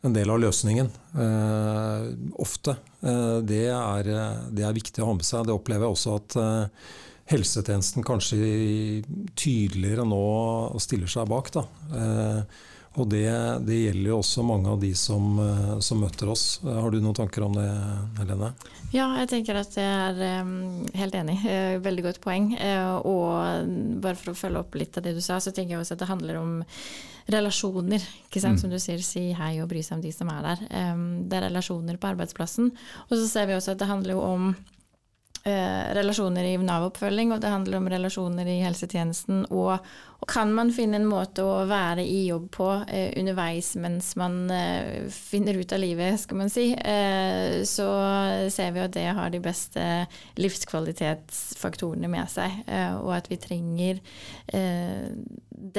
en 0.06 0.14
del 0.14 0.30
av 0.30 0.38
løsningen. 0.46 0.94
Uh, 1.18 2.14
ofte. 2.38 2.78
Uh, 3.02 3.42
det, 3.42 3.66
er, 3.74 4.14
det, 4.54 4.62
er, 4.62 4.78
viktig 4.78 5.02
å 5.02 5.10
ha 5.10 5.18
med 5.18 5.26
seg. 5.26 5.50
Det 5.50 5.58
opplever 5.58 5.88
jeg 5.88 5.98
også 5.98 6.20
at 6.22 6.38
uh, 6.38 6.92
helsetjenesten 7.30 8.06
kanskje 8.06 8.38
tydeligere 9.38 10.06
nå 10.08 10.24
stiller 10.82 11.10
seg 11.10 11.30
bak. 11.30 11.52
Da. 11.54 11.66
Eh, 11.94 12.66
og 13.00 13.06
det, 13.12 13.28
det, 13.68 13.76
gjelder 13.84 14.10
jo 14.10 14.18
også 14.18 14.44
mange 14.44 14.72
av 14.72 14.80
de 14.82 14.90
som, 14.98 15.38
eh, 15.44 15.76
som, 15.86 16.02
møter 16.02 16.32
oss. 16.34 16.46
Har 16.66 16.90
du 16.92 16.98
noen 17.00 17.18
tanker 17.18 17.46
om 17.46 17.54
det, 17.56 17.68
Helene? 18.18 18.50
Ja, 18.96 19.12
jeg 19.22 19.30
tenker 19.30 19.60
at 19.60 19.78
jeg 19.78 19.86
er 19.86 20.42
um, 20.42 20.88
helt 20.98 21.20
enig. 21.20 21.38
Veldig 21.88 22.08
godt 22.08 22.22
poeng. 22.24 22.52
Og 23.06 24.02
bare 24.02 24.18
for 24.18 24.34
å 24.34 24.40
følge 24.40 24.66
opp 24.66 24.80
litt 24.80 24.98
av 24.98 25.06
det 25.06 25.14
du 25.18 25.22
sa, 25.22 25.38
så 25.38 25.54
tenker 25.54 25.78
jeg 25.78 25.84
også 25.84 26.00
at 26.00 26.04
det 26.04 26.10
handler 26.10 26.42
om 26.42 26.58
relasjoner. 27.30 28.02
ikke 28.26 28.42
sant? 28.42 28.58
Mm. 28.58 28.64
Som 28.64 28.74
du 28.74 28.80
sier, 28.82 29.06
si 29.06 29.28
hei 29.38 29.54
og 29.62 29.70
bry 29.70 29.86
seg 29.86 30.00
om 30.00 30.04
de 30.08 30.16
som 30.16 30.34
er 30.34 30.42
der. 30.50 30.66
det 31.30 31.38
er 31.38 31.46
relasjoner 31.46 32.02
på 32.02 32.10
arbeidsplassen. 32.10 32.74
Og 33.06 33.14
så 33.14 33.30
ser 33.30 33.46
vi 33.52 33.54
også 33.60 33.78
at 33.78 33.84
det 33.84 33.92
handler 33.92 34.18
jo 34.18 34.26
om 34.26 34.52
Eh, 35.50 35.94
relasjoner 35.94 36.44
i 36.44 36.58
Nav-oppfølging, 36.58 37.32
og 37.34 37.42
det 37.42 37.50
handler 37.50 37.80
om 37.80 37.88
relasjoner 37.90 38.48
i 38.50 38.60
helsetjenesten. 38.62 39.46
Og, 39.50 39.72
og, 40.20 40.26
kan 40.30 40.52
man 40.54 40.70
finne 40.76 41.00
en 41.00 41.08
måte 41.10 41.46
å 41.46 41.64
være 41.70 42.04
i 42.06 42.28
jobb 42.28 42.50
på 42.54 42.68
eh, 42.86 43.14
underveis 43.18 43.72
mens 43.82 44.12
man 44.20 44.52
eh, 44.54 45.08
finner 45.14 45.58
ut 45.58 45.74
av 45.74 45.82
livet, 45.82 46.20
skal 46.22 46.42
man 46.42 46.52
si, 46.54 46.68
eh, 46.76 47.62
så 47.66 47.88
ser 48.54 48.76
vi 48.76 48.84
at 48.84 48.94
det 48.98 49.08
har 49.18 49.34
de 49.34 49.42
beste 49.44 49.86
livskvalitetsfaktorene 50.38 52.12
med 52.12 52.30
seg. 52.30 52.62
Eh, 52.68 53.00
og 53.00 53.16
at 53.18 53.32
vi 53.32 53.40
trenger 53.42 54.04
eh, 54.54 55.10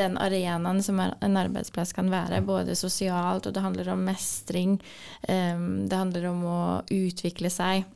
den 0.01 0.19
arenaen 0.21 0.83
som 0.85 0.99
en 1.05 1.41
arbeidsplass 1.45 1.95
kan 1.97 2.11
være, 2.13 2.43
både 2.47 2.79
sosialt, 2.79 3.47
og 3.47 3.55
det 3.55 3.65
handler 3.65 3.95
om 3.95 4.05
mestring. 4.05 4.77
det 5.23 5.97
handler 5.97 6.27
om 6.29 6.45
å 6.45 6.61
utvikle 6.91 7.49
seg 7.53 7.87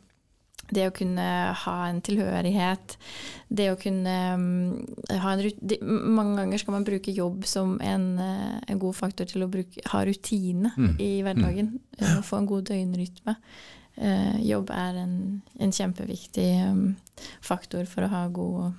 det 0.73 0.87
å 0.89 0.95
kunne 0.95 1.27
ha 1.61 1.77
en 1.89 2.01
tilhørighet, 2.05 2.97
det 3.55 3.69
å 3.73 3.79
kunne 3.81 4.15
um, 4.35 4.47
ha 5.11 5.35
en 5.35 5.43
rutine 5.45 5.95
Mange 6.15 6.39
ganger 6.41 6.63
skal 6.63 6.79
man 6.79 6.87
bruke 6.87 7.15
jobb 7.15 7.45
som 7.49 7.77
en, 7.85 8.07
uh, 8.19 8.59
en 8.71 8.81
god 8.83 8.97
faktor 8.97 9.29
til 9.31 9.45
å 9.45 9.51
bruke, 9.51 9.83
ha 9.93 10.05
rutine 10.07 10.73
mm. 10.77 10.95
i 11.03 11.11
hverdagen. 11.27 11.75
Mm. 11.77 11.99
Uh, 12.01 12.21
få 12.25 12.41
en 12.41 12.51
god 12.51 12.69
døgnrytme. 12.73 13.39
Jobb 14.43 14.73
er 14.75 14.97
en, 15.05 15.19
en 15.63 15.71
kjempeviktig 15.71 16.49
faktor 17.47 17.85
for 17.87 18.03
å 18.03 18.09
ha 18.11 18.23
god, 18.27 18.73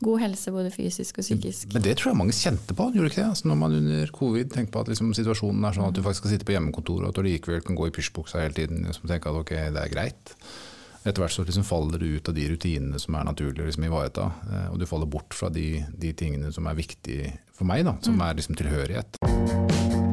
god 0.00 0.22
helse, 0.22 0.54
både 0.54 0.70
fysisk 0.72 1.20
og 1.20 1.26
psykisk. 1.26 1.74
Men 1.76 1.84
det 1.84 1.98
tror 2.00 2.14
jeg 2.14 2.20
mange 2.22 2.32
kjente 2.38 2.72
på, 2.72 2.86
gjorde 2.94 3.10
ikke 3.10 3.20
det? 3.20 3.26
Altså 3.34 3.50
når 3.50 3.58
man 3.60 3.76
under 3.82 4.14
covid 4.16 4.54
tenker 4.54 4.72
på 4.72 4.86
at 4.86 4.88
liksom, 4.88 5.12
situasjonen 5.18 5.68
er 5.68 5.76
sånn 5.76 5.90
at 5.90 5.98
du 5.98 6.00
faktisk 6.06 6.24
skal 6.24 6.32
sitte 6.32 6.48
på 6.48 6.56
hjemmekontoret, 6.56 7.04
og 7.04 7.12
at 7.12 7.20
du 7.20 7.28
likevel 7.28 7.60
kan 7.66 7.76
gå 7.76 7.90
i 7.90 7.92
pysjbuksa 7.92 8.40
hele 8.40 8.56
tiden 8.56 8.88
liksom, 8.88 9.04
tenke 9.10 9.28
at 9.28 9.42
ok, 9.42 9.52
det 9.76 9.84
er 9.84 9.92
greit 9.92 10.32
etter 11.04 11.20
hvert 11.20 11.34
så 11.36 11.44
liksom 11.44 11.66
faller 11.68 12.00
du 12.00 12.06
ut 12.16 12.28
av 12.28 12.36
de 12.36 12.46
rutinene 12.48 13.00
som 13.00 13.16
er 13.18 13.26
naturlige 13.28 13.66
å 13.66 13.68
liksom 13.68 13.88
ivareta. 13.88 14.30
Eh, 14.48 14.66
og 14.72 14.80
du 14.80 14.88
faller 14.88 15.10
bort 15.10 15.36
fra 15.36 15.50
de, 15.52 15.84
de, 15.92 16.14
tingene 16.16 16.52
som 16.54 16.66
er 16.70 16.80
viktige 16.80 17.36
for 17.54 17.68
meg, 17.68 17.84
da, 17.84 17.98
som 18.04 18.16
mm. 18.16 18.26
er 18.28 18.40
liksom 18.40 18.58
tilhørighet. 18.60 20.03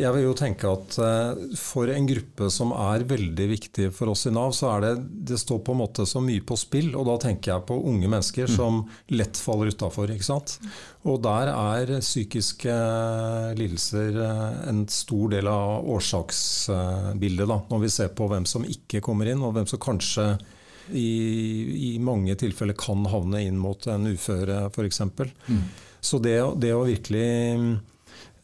Jeg 0.00 0.12
vil 0.14 0.24
jo 0.26 0.34
tenke 0.36 0.68
at 0.70 0.96
eh, 1.02 1.40
for 1.58 1.90
en 1.92 2.06
gruppe 2.08 2.48
som 2.52 2.72
er 2.76 3.04
veldig 3.08 3.46
viktig 3.50 3.88
for 3.96 4.12
oss 4.12 4.26
i 4.28 4.32
Nav, 4.34 4.52
så 4.56 4.70
er 4.74 4.84
det 4.84 4.92
det 5.32 5.38
står 5.40 5.62
på 5.66 5.74
en 5.74 5.80
måte 5.82 6.06
så 6.08 6.22
mye 6.24 6.44
på 6.46 6.58
spill. 6.60 6.92
Og 6.96 7.06
da 7.08 7.16
tenker 7.26 7.52
jeg 7.52 7.66
på 7.68 7.78
unge 7.90 8.10
mennesker 8.10 8.50
som 8.50 8.82
lett 9.14 9.40
faller 9.40 9.72
utafor. 9.72 10.12
Og 11.06 11.22
der 11.24 11.52
er 11.52 11.94
psykiske 12.02 12.76
lidelser 13.58 14.20
eh, 14.26 14.60
en 14.70 14.84
stor 14.92 15.32
del 15.36 15.50
av 15.50 15.88
årsaksbildet, 15.96 17.46
da, 17.46 17.60
når 17.70 17.82
vi 17.86 17.94
ser 17.96 18.12
på 18.16 18.28
hvem 18.32 18.46
som 18.48 18.66
ikke 18.66 19.02
kommer 19.04 19.32
inn, 19.32 19.44
og 19.44 19.56
hvem 19.56 19.68
som 19.70 19.82
kanskje 19.82 20.28
i, 20.94 21.08
i 21.90 21.96
mange 21.98 22.36
tilfeller 22.38 22.76
kan 22.78 23.08
havne 23.10 23.42
inn 23.42 23.58
mot 23.58 23.88
en 23.90 24.06
uføre, 24.12 24.68
f.eks. 24.70 25.02
Mm. 25.50 25.64
Så 26.06 26.20
det, 26.22 26.38
det 26.62 26.70
å 26.76 26.84
virkelig 26.86 27.26
Ehm, 27.56 27.78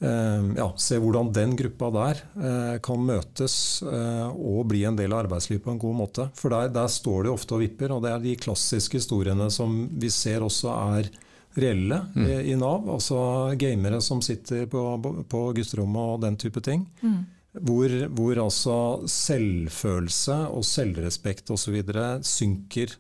ja, 0.03 0.69
se 0.81 0.99
hvordan 0.99 1.31
den 1.35 1.53
gruppa 1.59 1.91
der 1.95 2.23
eh, 2.35 2.77
kan 2.83 3.03
møtes 3.07 3.55
eh, 3.87 4.29
og 4.31 4.65
bli 4.73 4.83
en 4.89 4.97
del 4.99 5.13
av 5.15 5.27
arbeidslivet 5.27 5.63
på 5.65 5.75
en 5.75 5.83
god 5.83 5.99
måte. 5.99 6.29
For 6.39 6.55
der, 6.55 6.73
der, 6.75 6.89
står 6.91 7.27
de 7.27 7.35
ofte 7.35 7.57
og 7.57 7.63
vipper, 7.63 7.95
og 7.95 8.03
det 8.05 8.11
er 8.13 8.25
de 8.25 8.39
klassiske 8.41 8.99
historiene 8.99 9.47
som 9.55 9.85
vi 9.93 10.11
ser 10.13 10.43
også 10.43 10.73
er 10.73 11.13
reelle 11.59 12.01
mm. 12.15 12.25
i, 12.25 12.41
i, 12.53 12.57
Nav. 12.59 12.89
Altså 12.91 13.21
gamere 13.61 14.01
som 14.05 14.23
sitter 14.25 14.67
på, 14.71 14.83
på 15.29 15.45
gutterommet 15.57 16.17
og 16.17 16.25
den 16.25 16.39
type 16.41 16.63
ting. 16.65 16.87
Mm. 17.03 17.23
Hvor, 17.69 17.95
hvor, 18.17 18.39
altså 18.47 18.77
selvfølelse 19.13 20.39
og 20.57 20.65
selvrespekt 20.65 21.53
osv. 21.53 21.83
synker 22.25 22.95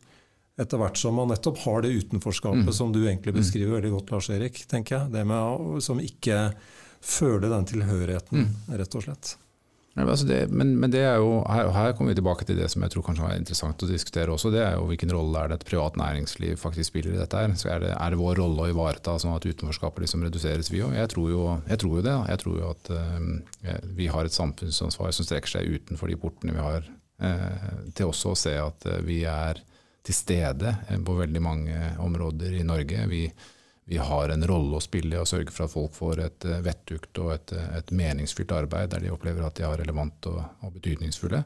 etter 0.60 0.76
hvert 0.76 1.00
som 1.00 1.16
man 1.16 1.30
nettopp 1.32 1.62
har 1.64 1.80
det 1.82 1.94
utenforskapet 1.96 2.68
mm. 2.68 2.76
som 2.76 2.92
du 2.92 3.00
egentlig 3.06 3.32
beskriver 3.38 3.78
veldig 3.78 3.94
godt, 3.94 4.12
Lars 4.12 4.28
Erik. 4.34 4.60
tenker 4.68 4.98
jeg. 4.98 5.12
Det 5.14 5.24
med 5.26 5.40
å, 5.40 5.80
som 5.80 6.00
ikke 6.02 6.50
føle 7.02 7.50
den 7.50 7.68
tilhørigheten, 7.68 8.46
mm. 8.46 8.76
rett 8.80 8.98
og 8.98 9.06
slett. 9.06 9.36
Ja, 9.92 10.06
altså 10.08 10.24
det, 10.24 10.46
men, 10.48 10.70
men, 10.80 10.88
det 10.92 11.02
jo, 11.04 11.42
her, 11.52 11.68
her, 11.74 11.90
kommer 11.92 12.14
vi 12.14 12.16
tilbake 12.16 12.46
til 12.48 12.56
det 12.56 12.70
som 12.72 12.80
jeg 12.80 12.94
tror 12.94 13.04
kanskje 13.04 13.26
er 13.28 13.40
interessant 13.42 13.82
å 13.84 13.88
diskutere 13.90 14.32
også. 14.32 14.48
Det 14.54 14.62
er 14.64 14.78
jo 14.78 14.86
hvilken 14.88 15.12
rolle 15.12 15.42
er 15.42 15.50
det 15.50 15.58
et 15.58 15.66
privat 15.68 15.98
næringsliv 16.00 16.56
faktisk 16.62 16.88
spiller 16.88 17.12
i 17.12 17.20
dette. 17.20 17.36
her. 17.36 17.52
Er, 17.52 17.82
det, 17.82 17.90
er 17.92 18.14
det 18.14 18.20
vår 18.22 18.40
rolle 18.40 18.64
å 18.64 18.70
ivareta 18.72 19.18
sånn 19.20 19.36
at 19.36 19.44
utenforskapet 19.44 20.06
liksom 20.06 20.24
reduseres, 20.24 20.72
vi 20.72 20.80
òg? 20.80 20.94
Jeg, 20.96 21.04
jeg 21.04 21.82
tror 21.82 21.98
jo 21.98 22.06
det. 22.08 22.16
Jeg 22.32 22.42
tror 22.44 22.56
jo 22.62 22.70
at 22.72 22.92
uh, 22.96 23.76
vi 24.00 24.08
har 24.14 24.24
et 24.24 24.38
samfunnsansvar 24.38 25.12
som 25.12 25.28
strekker 25.28 25.58
seg 25.58 25.76
utenfor 25.76 26.08
de 26.08 26.18
portene 26.24 26.56
vi 26.56 26.64
har, 26.64 26.88
uh, 27.26 27.70
til 27.92 28.08
også 28.08 28.32
å 28.32 28.42
se 28.46 28.56
at 28.62 28.88
uh, 28.88 28.96
vi 29.04 29.22
er 29.28 29.60
til 30.02 30.16
stede 30.16 30.72
på 31.04 31.20
veldig 31.20 31.42
mange 31.44 31.92
områder 32.02 32.56
i 32.56 32.64
Norge. 32.66 33.04
Vi, 33.12 33.26
vi 33.84 33.98
har 33.98 34.28
en 34.28 34.46
rolle 34.46 34.78
å 34.78 34.82
spille 34.82 35.16
i 35.16 35.20
å 35.20 35.28
sørge 35.28 35.54
for 35.54 35.66
at 35.66 35.74
folk 35.74 35.96
får 35.96 36.20
et 36.22 36.44
eh, 36.46 36.60
vettugt 36.62 37.18
og 37.22 37.32
et, 37.34 37.54
eh, 37.56 37.72
et, 37.80 37.90
meningsfylt 37.90 38.54
arbeid 38.54 38.92
der 38.92 39.02
de 39.02 39.10
opplever 39.14 39.42
at 39.46 39.58
de 39.58 39.66
er 39.66 39.82
relevant 39.82 40.30
og, 40.30 40.38
og, 40.62 40.70
betydningsfulle. 40.76 41.42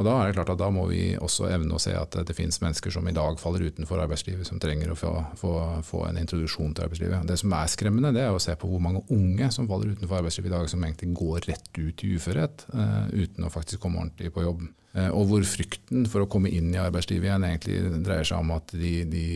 Og 0.00 0.06
Da 0.06 0.12
er 0.16 0.30
det 0.30 0.36
klart 0.38 0.50
at 0.54 0.60
da 0.62 0.70
må 0.72 0.86
vi 0.88 1.02
også 1.20 1.50
evne 1.52 1.76
å 1.76 1.80
se 1.82 1.92
at 1.92 2.14
det 2.24 2.34
finnes 2.34 2.56
mennesker 2.62 2.94
som 2.94 3.04
i 3.06 3.12
dag 3.12 3.36
faller 3.38 3.66
utenfor 3.68 4.00
arbeidslivet, 4.00 4.48
som 4.48 4.60
trenger 4.62 4.94
å 4.94 4.96
få, 4.96 5.10
få, 5.36 5.52
få 5.84 6.06
en 6.06 6.20
introduksjon 6.22 6.72
til 6.72 6.86
arbeidslivet. 6.86 7.26
Det 7.28 7.36
som 7.42 7.52
er 7.58 7.68
skremmende, 7.68 8.14
det 8.16 8.22
er 8.24 8.32
å 8.32 8.40
se 8.40 8.56
på 8.56 8.70
hvor 8.70 8.80
mange 8.82 9.04
unge 9.12 9.50
som 9.52 9.68
faller 9.68 9.92
utenfor 9.92 10.22
arbeidslivet 10.22 10.48
i 10.48 10.54
dag, 10.54 10.70
som 10.72 10.86
egentlig 10.86 11.12
går 11.20 11.44
rett 11.50 11.68
ut 11.76 12.06
i 12.06 12.14
uførhet 12.16 12.64
uh, 12.72 13.12
uten 13.12 13.44
å 13.44 13.52
faktisk 13.52 13.84
komme 13.84 14.00
ordentlig 14.00 14.32
på 14.32 14.46
jobb. 14.46 14.64
Uh, 14.96 15.10
og 15.10 15.28
hvor 15.28 15.44
frykten 15.52 16.08
for 16.08 16.24
å 16.24 16.30
komme 16.32 16.50
inn 16.56 16.72
i 16.72 16.80
arbeidslivet 16.80 17.28
igjen 17.28 17.48
egentlig 17.50 17.82
dreier 18.00 18.32
seg 18.32 18.40
om 18.40 18.56
at 18.56 18.72
de, 18.72 18.94
de 19.12 19.26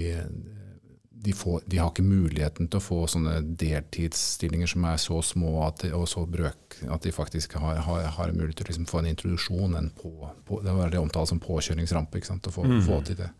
de, 1.26 1.32
får, 1.34 1.64
de, 1.66 1.78
har 1.82 1.90
ikke 1.90 2.06
muligheten 2.06 2.68
til 2.70 2.78
å 2.78 2.84
få 2.84 3.00
sånne 3.10 3.40
deltidsstillinger 3.58 4.70
som 4.70 4.84
er 4.86 5.00
så 5.02 5.18
små 5.26 5.56
de, 5.82 5.90
og 5.96 6.06
så 6.06 6.22
brøk 6.30 6.78
at 6.86 7.02
de 7.02 7.10
faktisk 7.14 7.56
har, 7.58 7.80
har, 7.82 8.06
har 8.14 8.34
mulighet 8.36 8.60
til 8.60 8.68
å 8.68 8.70
liksom 8.70 8.86
få 8.86 9.00
en 9.00 9.10
introduksjon. 9.10 9.74
En 9.74 9.90
på, 9.90 10.12
på, 10.46 10.60
det 10.62 10.74
var 10.76 10.92
det 10.92 11.02
omtalt 11.02 11.32
som 11.32 11.42
påkjøringsrampe. 11.42 12.22
å 12.22 12.54
få, 12.54 12.66
mm. 12.70 12.80
få 12.86 13.00
til 13.08 13.18
det. 13.24 13.32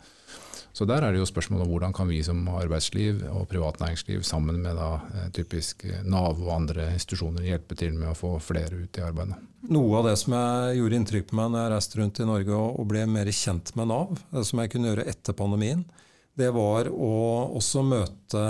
Så 0.77 0.85
der 0.85 1.07
er 1.07 1.15
det 1.15 1.23
jo 1.23 1.29
spørsmålet 1.31 1.65
om 1.65 1.71
hvordan 1.73 1.95
kan 1.97 2.11
vi 2.11 2.19
som 2.27 2.43
arbeidsliv 2.53 3.23
og 3.31 3.47
privat 3.49 3.79
næringsliv 3.81 4.27
sammen 4.27 4.59
med 4.61 4.77
da, 4.77 4.99
eh, 5.15 5.29
typisk 5.33 5.87
Nav 6.05 6.43
og 6.43 6.51
andre 6.53 6.91
institusjoner 6.93 7.47
hjelpe 7.47 7.79
til 7.79 7.95
med 7.97 8.11
å 8.11 8.19
få 8.19 8.35
flere 8.45 8.83
ut 8.83 8.99
i 8.99 9.05
arbeidet. 9.07 9.39
Noe 9.71 10.03
av 10.03 10.11
det 10.11 10.17
som 10.21 10.35
jeg 10.37 10.81
gjorde 10.81 10.99
inntrykk 11.01 11.31
på 11.31 11.39
meg 11.39 11.55
når 11.55 11.63
jeg 11.63 11.73
reiste 11.77 12.01
rundt 12.03 12.21
i 12.21 12.27
Norge 12.29 12.59
og 12.59 12.91
ble 12.91 13.07
mer 13.09 13.31
kjent 13.31 13.73
med 13.79 13.89
Nav, 13.95 14.21
som 14.43 14.61
jeg 14.61 14.75
kunne 14.75 14.91
gjøre 14.91 15.07
etter 15.15 15.39
pandemien, 15.39 15.87
det 16.37 16.51
var 16.53 16.89
å 16.93 17.13
også 17.57 17.81
møte 17.87 18.41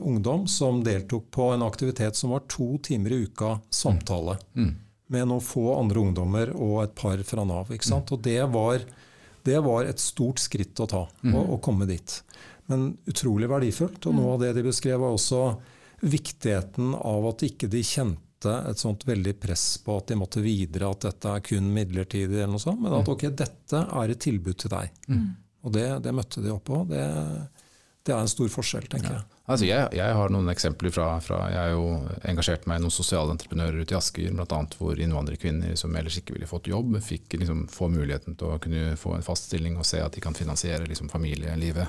ungdom 0.00 0.46
som 0.48 0.80
deltok 0.84 1.26
på 1.34 1.50
en 1.52 1.64
aktivitet 1.66 2.16
som 2.16 2.32
var 2.32 2.46
to 2.48 2.78
timer 2.84 3.12
i 3.12 3.22
uka 3.28 3.58
samtale. 3.70 4.38
Mm. 4.56 4.76
med 5.08 5.28
noen 5.28 5.40
få 5.40 5.70
andre 5.72 6.00
ungdommer 6.04 6.50
og 6.52 6.82
et 6.82 6.94
par 6.96 7.20
fra 7.24 7.44
Nav. 7.48 7.70
ikke 7.72 7.88
sant? 7.88 8.12
Og 8.12 8.20
det 8.24 8.42
var, 8.52 8.82
det 9.44 9.60
var 9.64 9.88
et 9.88 10.00
stort 10.00 10.40
skritt 10.40 10.80
å 10.84 10.86
ta, 10.88 11.02
å, 11.08 11.44
å 11.54 11.58
komme 11.64 11.88
dit. 11.88 12.16
Men 12.68 12.90
utrolig 13.08 13.48
verdifullt. 13.48 14.04
Og 14.04 14.16
noe 14.16 14.34
av 14.34 14.42
det 14.42 14.52
de 14.58 14.64
beskrev, 14.66 15.00
var 15.00 15.16
også 15.16 15.42
viktigheten 16.04 16.92
av 16.94 17.28
at 17.30 17.44
ikke 17.48 17.70
de 17.72 17.80
kjente 17.84 18.52
et 18.68 18.78
sånt 18.78 19.02
veldig 19.08 19.32
press 19.40 19.64
på 19.82 19.96
at 19.98 20.12
de 20.12 20.18
måtte 20.20 20.44
videre, 20.44 20.92
at 20.92 21.08
dette 21.08 21.32
er 21.32 21.44
kun 21.44 21.72
midlertidig, 21.74 22.36
eller 22.36 22.52
noe 22.54 22.62
sånt, 22.62 22.84
men 22.84 23.00
at 23.00 23.08
ok, 23.08 23.24
dette 23.34 23.80
er 23.88 24.12
et 24.12 24.20
tilbud 24.28 24.60
til 24.60 24.72
deg. 24.76 24.92
Og 25.66 25.74
det, 25.74 25.88
det 26.04 26.14
møtte 26.14 26.42
de 26.44 26.52
opp 26.54 26.66
på. 26.68 26.84
Det, 26.90 27.02
det 28.06 28.14
er 28.14 28.22
en 28.22 28.30
stor 28.30 28.48
forskjell, 28.52 28.86
tenker 28.90 29.16
jeg. 29.16 29.24
Altså 29.48 29.64
jeg, 29.64 29.88
jeg, 29.96 30.16
har 30.16 30.32
noen 30.32 30.50
eksempler 30.52 30.92
fra, 30.92 31.06
fra 31.24 31.38
Jeg 31.48 31.58
har 31.58 31.70
jo 31.72 31.84
engasjert 32.28 32.66
meg 32.68 32.80
i 32.80 32.84
noen 32.84 32.92
sosiale 32.92 33.32
entreprenører 33.32 33.80
ute 33.80 33.94
i 33.94 33.98
Asker, 33.98 34.32
bl.a. 34.36 34.60
hvor 34.76 35.00
innvandrerkvinner 35.00 35.76
som 35.80 35.96
ellers 35.96 36.18
ikke 36.20 36.36
ville 36.36 36.48
fått 36.48 36.68
jobb, 36.68 36.98
fikk 37.04 37.38
liksom 37.40 37.66
få 37.72 37.88
muligheten 37.92 38.36
til 38.36 38.52
å 38.52 38.58
kunne 38.60 38.96
få 39.00 39.16
en 39.16 39.24
fast 39.24 39.48
stilling 39.48 39.78
og 39.80 39.88
se 39.88 40.02
at 40.04 40.16
de 40.16 40.24
kan 40.24 40.36
finansiere 40.36 40.88
liksom 40.88 41.08
familielivet. 41.12 41.88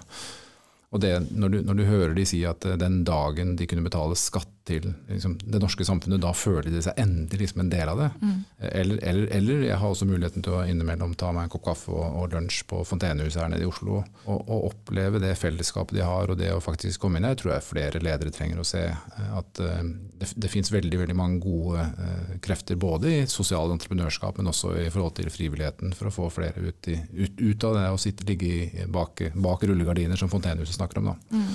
Og 0.89 1.03
det, 1.03 1.11
når, 1.29 1.49
du, 1.49 1.59
når, 1.67 1.77
du, 1.77 1.83
hører 1.85 2.15
de 2.17 2.25
si 2.25 2.39
at 2.47 2.65
eh, 2.65 2.79
den 2.79 3.03
dagen 3.05 3.53
de 3.59 3.67
kunne 3.69 3.85
betale 3.85 4.17
skatt 4.17 4.55
til 4.69 4.85
liksom, 5.09 5.35
det 5.41 5.61
norske 5.61 5.85
samfunnet, 5.87 6.21
da 6.23 6.31
føler 6.37 6.69
de 6.71 6.81
seg 6.85 6.99
endelig 7.01 7.45
liksom 7.45 7.63
en 7.63 7.71
del 7.71 7.91
av 7.91 8.01
det. 8.03 8.09
Mm. 8.21 8.37
Eller, 8.69 9.01
eller, 9.11 9.27
eller, 9.37 9.63
jeg 9.69 9.79
har 9.81 9.93
også 9.93 10.07
muligheten 10.09 10.45
til 10.45 10.55
å 10.57 10.63
innimellom 10.69 11.15
ta 11.19 11.31
meg 11.35 11.47
en 11.47 11.53
kopp 11.53 11.65
kaffe 11.69 11.93
og, 11.93 12.19
og 12.21 12.35
lunsj 12.35 12.61
på 12.69 12.81
Fontenehuset 12.87 13.41
her 13.41 13.51
nede 13.53 13.65
i 13.65 13.69
Oslo, 13.69 14.03
og, 14.25 14.37
og, 14.39 14.69
oppleve 14.69 15.21
det 15.23 15.33
fellesskapet 15.39 15.97
de 15.97 16.05
har, 16.05 16.29
og 16.29 16.39
det 16.39 16.51
å 16.53 16.61
faktisk 16.63 17.01
komme 17.03 17.19
inn 17.19 17.27
her, 17.27 17.37
tror 17.39 17.55
jeg 17.55 17.67
flere 17.67 18.03
ledere 18.03 18.33
trenger 18.35 18.61
å 18.61 18.67
se. 18.67 18.85
Eh, 18.89 19.33
at 19.39 19.63
uh, 19.63 19.81
det, 20.19 20.31
det 20.35 20.51
finnes 20.51 20.71
veldig 20.73 21.03
veldig 21.03 21.17
mange 21.17 21.41
gode 21.43 21.85
uh, 21.85 22.37
krefter, 22.43 22.79
både 22.79 23.13
i 23.13 23.25
sosialt 23.29 23.73
entreprenørskap, 23.75 24.39
men 24.39 24.51
også 24.51 24.75
i 24.85 24.89
forhold 24.93 25.17
til 25.19 25.31
frivilligheten, 25.33 25.95
for 25.97 26.09
å 26.09 26.15
få 26.15 26.31
flere 26.39 26.69
ut, 26.69 26.91
i, 26.91 26.99
ut, 27.23 27.41
ut 27.41 27.69
av 27.69 27.77
det 27.79 27.89
å 27.93 28.01
sitte 28.01 28.27
ligge 28.29 28.87
bak, 28.91 29.29
bak 29.35 29.65
rullegardiner, 29.67 30.19
som 30.19 30.31
Fontenehuset 30.31 30.77
snakker 30.77 31.01
om. 31.01 31.13
da. 31.13 31.19
Mm. 31.35 31.53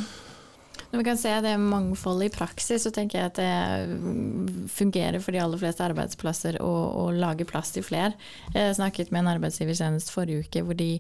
Når 0.91 1.01
vi 1.01 1.07
kan 1.07 1.19
se 1.19 1.33
det 1.45 1.55
mangfoldet 1.59 2.29
i 2.29 2.35
praksis, 2.35 2.85
så 2.85 2.93
tenker 2.95 3.19
jeg 3.19 3.31
at 3.33 3.39
det 3.41 4.69
fungerer 4.71 5.21
for 5.23 5.35
de 5.35 5.41
aller 5.43 5.61
fleste 5.61 5.85
arbeidsplasser 5.85 6.59
å, 6.63 6.73
å 7.03 7.05
lage 7.15 7.47
plass 7.49 7.73
til 7.75 7.85
flere. 7.87 8.15
Jeg 8.55 8.77
snakket 8.79 9.11
med 9.11 9.25
en 9.25 9.33
arbeidsgiver 9.35 9.77
senest 9.79 10.13
forrige 10.15 10.45
uke 10.47 10.63
hvor 10.65 10.79
de 10.79 10.91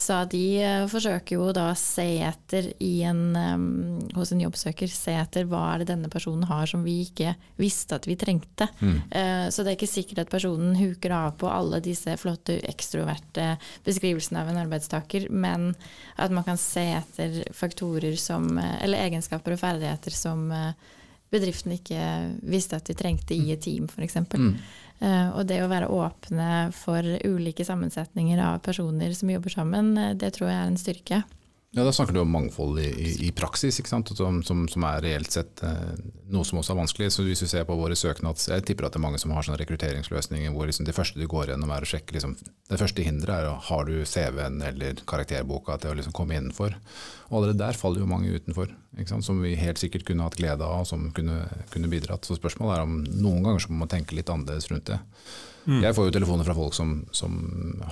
sa 0.00 0.22
at 0.24 0.32
de 0.34 0.60
eh, 0.62 0.84
forsøker 0.90 1.38
jo 1.38 1.48
da 1.56 1.70
å 1.72 1.78
se 1.78 2.06
etter 2.24 2.70
en, 2.84 3.22
um, 3.36 3.64
hos 4.16 4.32
en 4.34 4.42
jobbsøker, 4.44 4.90
se 4.92 5.14
etter 5.16 5.48
hva 5.48 5.64
er 5.72 5.82
det 5.82 5.90
denne 5.92 6.10
personen 6.12 6.46
har 6.50 6.68
som 6.68 6.84
vi 6.86 7.00
ikke 7.06 7.34
visste 7.60 7.98
at 7.98 8.08
vi 8.08 8.18
trengte. 8.20 8.68
Mm. 8.80 8.98
Uh, 9.08 9.46
så 9.52 9.64
det 9.64 9.72
er 9.72 9.78
ikke 9.78 9.90
sikkert 9.90 10.24
at 10.26 10.32
personen 10.32 10.76
huker 10.78 11.14
av 11.16 11.38
på 11.40 11.50
alle 11.50 11.80
disse 11.84 12.14
flotte 12.20 12.58
ekstroverte 12.68 13.54
beskrivelsene 13.86 14.42
av 14.42 14.52
en 14.52 14.60
arbeidstaker, 14.66 15.28
men 15.32 15.70
at 16.20 16.34
man 16.34 16.46
kan 16.46 16.60
se 16.60 16.84
etter 16.98 17.42
faktorer 17.56 18.16
som, 18.20 18.50
eller 18.58 19.06
egenskaper 19.06 19.37
egenskaper 19.38 19.54
og 19.54 19.60
ferdigheter 19.60 20.14
som 20.14 20.50
eh, 20.52 20.74
bedriften 21.30 21.72
ikke 21.72 22.34
visste 22.42 22.76
at 22.76 22.86
de 22.86 22.94
trengte 22.94 23.34
i 23.34 23.52
et 23.52 23.60
team, 23.60 23.88
f.eks. 23.88 24.16
Mm. 24.34 24.54
Uh, 24.98 25.30
og 25.38 25.46
det 25.46 25.60
å 25.62 25.68
være 25.70 25.86
åpne 25.94 26.72
for 26.74 27.04
ulike 27.22 27.64
sammensetninger 27.64 28.40
av 28.42 28.58
personer 28.64 29.12
som 29.14 29.30
jobber 29.30 29.50
sammen, 29.50 29.96
eh, 29.96 30.16
det 30.16 30.32
tror 30.34 30.50
jeg 30.50 30.58
er 30.58 30.70
en 30.72 30.80
styrke. 30.80 31.22
Ja, 31.70 31.84
Da 31.84 31.92
snakker 31.92 32.14
du 32.16 32.20
om 32.20 32.30
mangfold 32.32 32.78
i, 32.80 32.86
i, 32.88 33.08
i 33.26 33.32
praksis, 33.32 33.76
som, 33.84 34.02
som, 34.42 34.62
som, 34.68 34.84
er 34.88 35.02
reelt 35.04 35.34
sett 35.34 35.60
eh, 35.60 35.98
noe 36.32 36.46
som 36.48 36.62
også 36.62 36.72
er 36.72 36.78
vanskelig. 36.78 37.08
Så 37.12 37.24
Hvis 37.26 37.42
du 37.44 37.48
ser 37.50 37.66
på 37.68 37.76
våre 37.76 37.96
søknads, 37.96 38.46
Jeg 38.48 38.64
tipper 38.64 38.86
at 38.86 38.94
det 38.94 39.00
er 39.00 39.04
mange 39.04 39.18
som 39.20 39.34
har 39.36 39.44
sånne 39.44 39.58
rekrutteringsløsninger 39.60 40.54
hvor 40.54 40.70
liksom 40.70 40.86
det 40.88 40.94
første 40.96 41.20
du 41.20 41.26
går 41.28 41.52
gjennom 41.52 41.72
er 41.74 41.84
å 41.84 41.90
sjekke 41.90 42.16
liksom, 42.16 42.38
Det 42.70 42.78
første 42.80 43.04
hinderet 43.04 43.34
er 43.42 43.50
å 43.50 43.58
har 43.68 43.84
du 43.84 44.00
CV-en 44.00 44.62
eller 44.64 45.02
karakterboka 45.04 45.76
til 45.82 45.92
å 45.92 45.98
liksom 45.98 46.14
komme 46.16 46.38
innenfor. 46.38 46.78
Og 47.28 47.36
Allerede 47.36 47.60
der 47.60 47.76
faller 47.76 48.00
jo 48.00 48.08
mange 48.08 48.32
utenfor, 48.32 48.72
som 49.20 49.42
vi 49.44 49.52
helt 49.60 49.78
sikkert 49.78 50.06
kunne 50.08 50.24
hatt 50.24 50.38
glede 50.40 50.64
av 50.64 50.86
og 50.86 50.88
som 50.88 51.10
kunne, 51.12 51.42
kunne 51.68 51.90
bidratt. 51.92 52.24
Så 52.24 52.38
spørsmålet 52.38 52.78
er 52.78 52.86
om 52.86 53.02
noen 53.04 53.44
ganger 53.44 53.60
så 53.60 53.74
må 53.74 53.82
man 53.82 53.92
tenke 53.92 54.16
litt 54.16 54.32
annerledes 54.32 54.70
rundt 54.72 54.88
det. 54.88 54.96
Mm. 55.68 55.82
Jeg 55.84 55.98
får 55.98 56.08
jo 56.08 56.16
telefoner 56.16 56.48
fra 56.48 56.56
folk 56.56 56.72
som, 56.72 57.02
som 57.12 57.36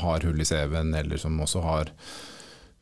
har 0.00 0.24
hull 0.24 0.40
i 0.40 0.48
CV-en, 0.48 0.94
eller 0.96 1.20
som 1.20 1.36
også 1.44 1.60
har 1.60 1.92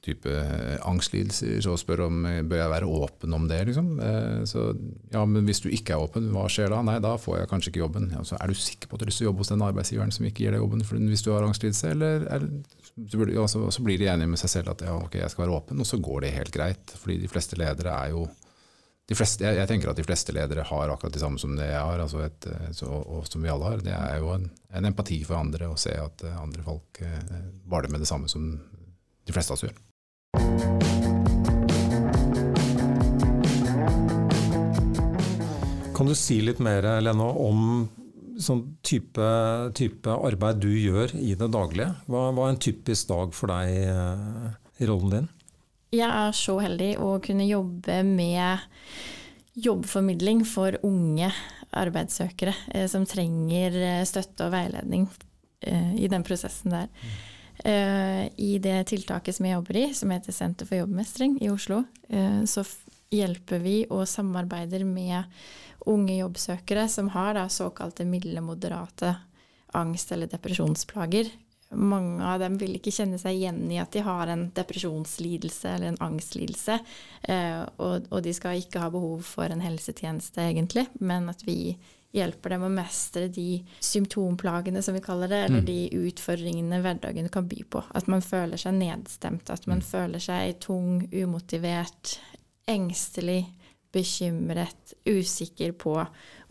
type 0.04 0.30
eh, 0.30 0.76
angstlidelser, 0.84 1.58
så 1.64 1.74
spør 1.80 2.04
om 2.06 2.24
eh, 2.28 2.42
bør 2.46 2.60
jeg 2.60 2.72
være 2.74 2.90
åpen 3.00 3.36
om 3.36 3.48
det. 3.50 3.60
Liksom. 3.70 3.88
Eh, 4.04 4.44
så, 4.48 4.66
ja, 5.12 5.24
men 5.28 5.48
hvis 5.48 5.62
du 5.64 5.70
ikke 5.72 5.96
er 5.96 6.04
åpen, 6.04 6.28
hva 6.34 6.44
skjer 6.52 6.72
da? 6.72 6.82
Nei, 6.86 6.98
da 7.04 7.14
får 7.20 7.40
jeg 7.40 7.50
kanskje 7.50 7.72
ikke 7.72 7.82
jobben. 7.84 8.10
Ja, 8.14 8.22
så 8.26 8.38
er 8.38 8.52
du 8.52 8.58
sikker 8.58 8.90
på 8.90 8.96
at 8.96 9.02
du 9.02 9.06
har 9.06 9.12
lyst 9.12 9.22
til 9.22 9.28
å 9.28 9.30
jobbe 9.32 9.44
hos 9.44 9.52
den 9.54 9.66
arbeidsgiveren 9.66 10.14
som 10.14 10.28
ikke 10.28 10.46
gir 10.46 10.56
deg 10.56 10.64
jobben 10.64 10.84
hvis 11.10 11.24
du 11.24 11.32
har 11.32 11.46
angstlidelse? 11.48 11.92
Eller, 11.96 12.28
eller 12.36 13.10
så, 13.10 13.26
ja, 13.32 13.48
så, 13.50 13.66
så, 13.74 13.84
blir 13.84 14.00
de 14.00 14.08
enige 14.12 14.30
med 14.34 14.40
seg 14.40 14.52
selv 14.58 14.74
at 14.74 14.84
ja, 14.86 14.94
ok, 15.00 15.18
jeg 15.22 15.32
skal 15.32 15.46
være 15.46 15.58
åpen, 15.58 15.80
og 15.82 15.88
så 15.88 16.00
går 16.02 16.26
det 16.26 16.34
helt 16.36 16.54
greit. 16.54 16.96
Fordi 17.00 17.18
de 17.22 17.30
fleste 17.30 17.58
ledere 17.60 17.96
er 17.96 18.14
jo 18.14 18.26
fleste, 19.12 19.44
jeg, 19.44 19.58
jeg, 19.58 19.68
tenker 19.68 19.90
at 19.90 19.98
de 19.98 20.06
fleste 20.06 20.32
ledere 20.32 20.62
har 20.64 20.92
akkurat 20.92 21.12
det 21.12 21.20
samme 21.20 21.40
som 21.40 21.52
det 21.58 21.66
jeg 21.68 21.80
har, 21.80 22.00
altså 22.00 22.22
et, 22.24 22.46
så, 22.72 22.88
og 22.88 23.26
som 23.28 23.42
vi 23.44 23.50
alle 23.52 23.72
har. 23.72 23.82
Det 23.84 23.92
er 23.92 24.20
jo 24.22 24.30
en, 24.32 24.46
en 24.72 24.88
empati 24.88 25.18
for 25.28 25.36
andre 25.40 25.68
å 25.68 25.76
se 25.80 25.92
at 26.00 26.24
andre 26.32 26.64
folk 26.64 27.02
eh, 27.04 27.34
baler 27.68 27.92
med 27.92 28.00
det 28.00 28.08
samme 28.08 28.30
som 28.32 28.46
de 29.24 29.34
fleste 29.36 29.52
av 29.52 29.58
oss 29.58 29.66
gjør. 29.66 29.76
Kan 35.94 36.11
du 36.11 36.14
si 36.18 36.40
litt 36.42 36.59
mer 36.59 36.83
Lena, 37.01 37.29
om 37.31 37.87
sånn 38.40 38.64
type, 38.83 39.27
type, 39.79 40.11
arbeid 40.11 40.59
du 40.64 40.70
gjør 40.73 41.14
i 41.16 41.37
det 41.38 41.49
daglige? 41.55 41.92
Hva, 42.11 42.27
hva 42.35 42.49
er 42.49 42.55
en 42.55 42.62
typisk 42.62 43.12
dag 43.12 43.35
for 43.37 43.53
deg 43.55 43.77
eh, 43.87 44.49
i 44.83 44.88
rollen 44.90 45.12
din? 45.14 45.29
Jeg 45.94 46.11
er 46.11 46.35
så 46.35 46.57
heldig 46.59 46.97
å 46.99 47.14
kunne 47.23 47.47
jobbe 47.47 48.01
med 48.09 48.64
jobbformidling 49.55 50.42
for 50.49 50.75
unge 50.83 51.31
arbeidssøkere 51.75 52.55
eh, 52.75 52.88
som 52.90 53.07
trenger 53.07 53.79
eh, 53.79 54.03
støtte 54.09 54.49
og 54.49 54.55
veiledning 54.55 55.07
eh, 55.62 55.94
i 56.03 56.11
den 56.11 56.27
prosessen 56.27 56.75
der. 56.75 56.90
Mm. 56.90 57.14
Uh, 57.64 58.29
I 58.37 58.59
det 58.61 58.83
tiltaket 58.90 59.38
som 59.38 59.46
jeg 59.48 59.57
jobber 59.57 59.77
i, 59.81 59.85
som 59.96 60.11
heter 60.12 60.35
Senter 60.37 60.68
for 60.68 60.83
jobbmestring 60.83 61.38
i 61.40 61.48
Oslo, 61.48 61.79
uh, 62.12 62.42
så 62.44 62.64
hjelper 63.14 63.62
vi 63.64 63.79
og 63.88 64.05
samarbeider 64.11 64.85
med 64.85 65.24
unge 65.88 66.18
jobbsøkere 66.18 66.85
som 66.92 67.09
har 67.14 67.38
da, 67.38 67.46
såkalte 67.48 68.05
milde, 68.05 68.42
moderate 68.44 69.14
angst- 69.72 70.12
eller 70.12 70.29
depresjonsplager. 70.29 71.33
Mange 71.74 72.20
av 72.24 72.38
dem 72.44 72.59
vil 72.61 72.77
ikke 72.77 72.92
kjenne 72.92 73.16
seg 73.18 73.38
igjen 73.38 73.64
i 73.72 73.81
at 73.81 73.96
de 73.96 74.05
har 74.05 74.29
en 74.31 74.44
depresjonslidelse 74.55 75.72
eller 75.72 75.90
en 75.90 76.03
angstlidelse. 76.05 76.77
Og, 77.83 78.07
og 78.07 78.20
de 78.22 78.35
skal 78.37 78.61
ikke 78.61 78.85
ha 78.85 78.92
behov 78.94 79.24
for 79.27 79.50
en 79.50 79.64
helsetjeneste, 79.64 80.44
egentlig, 80.44 80.87
men 81.03 81.27
at 81.33 81.42
vi 81.48 81.74
hjelper 82.14 82.55
dem 82.55 82.66
å 82.66 82.70
mestre 82.72 83.27
de 83.33 83.59
symptomplagene, 83.83 84.83
som 84.83 84.94
vi 84.96 85.03
kaller 85.05 85.31
det, 85.31 85.40
eller 85.48 85.64
mm. 85.64 85.66
de 85.66 86.07
utfordringene 86.11 86.81
hverdagen 86.85 87.29
kan 87.33 87.48
by 87.50 87.64
på. 87.70 87.83
At 87.94 88.09
man 88.11 88.22
føler 88.24 88.61
seg 88.61 88.77
nedstemt, 88.79 89.50
at 89.50 89.66
man 89.70 89.83
mm. 89.83 89.88
føler 89.88 90.22
seg 90.22 90.57
tung, 90.62 91.03
umotivert, 91.12 92.16
engstelig, 92.70 93.42
bekymret, 93.94 94.94
usikker 95.07 95.74
på 95.79 95.98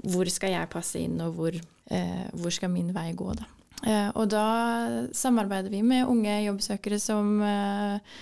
hvor 0.03 0.29
skal 0.31 0.53
jeg 0.53 0.71
passe 0.71 1.01
inn, 1.01 1.17
og 1.23 1.35
hvor, 1.37 1.57
eh, 1.91 2.23
hvor 2.39 2.53
skal 2.55 2.71
min 2.71 2.93
vei 2.95 3.09
gå, 3.17 3.33
da. 3.39 3.49
Eh, 3.83 4.09
og 4.15 4.29
da 4.31 4.45
samarbeider 5.15 5.73
vi 5.73 5.81
med 5.83 6.07
unge 6.07 6.37
jobbsøkere 6.45 7.01
som 7.03 7.35
eh, 7.43 8.15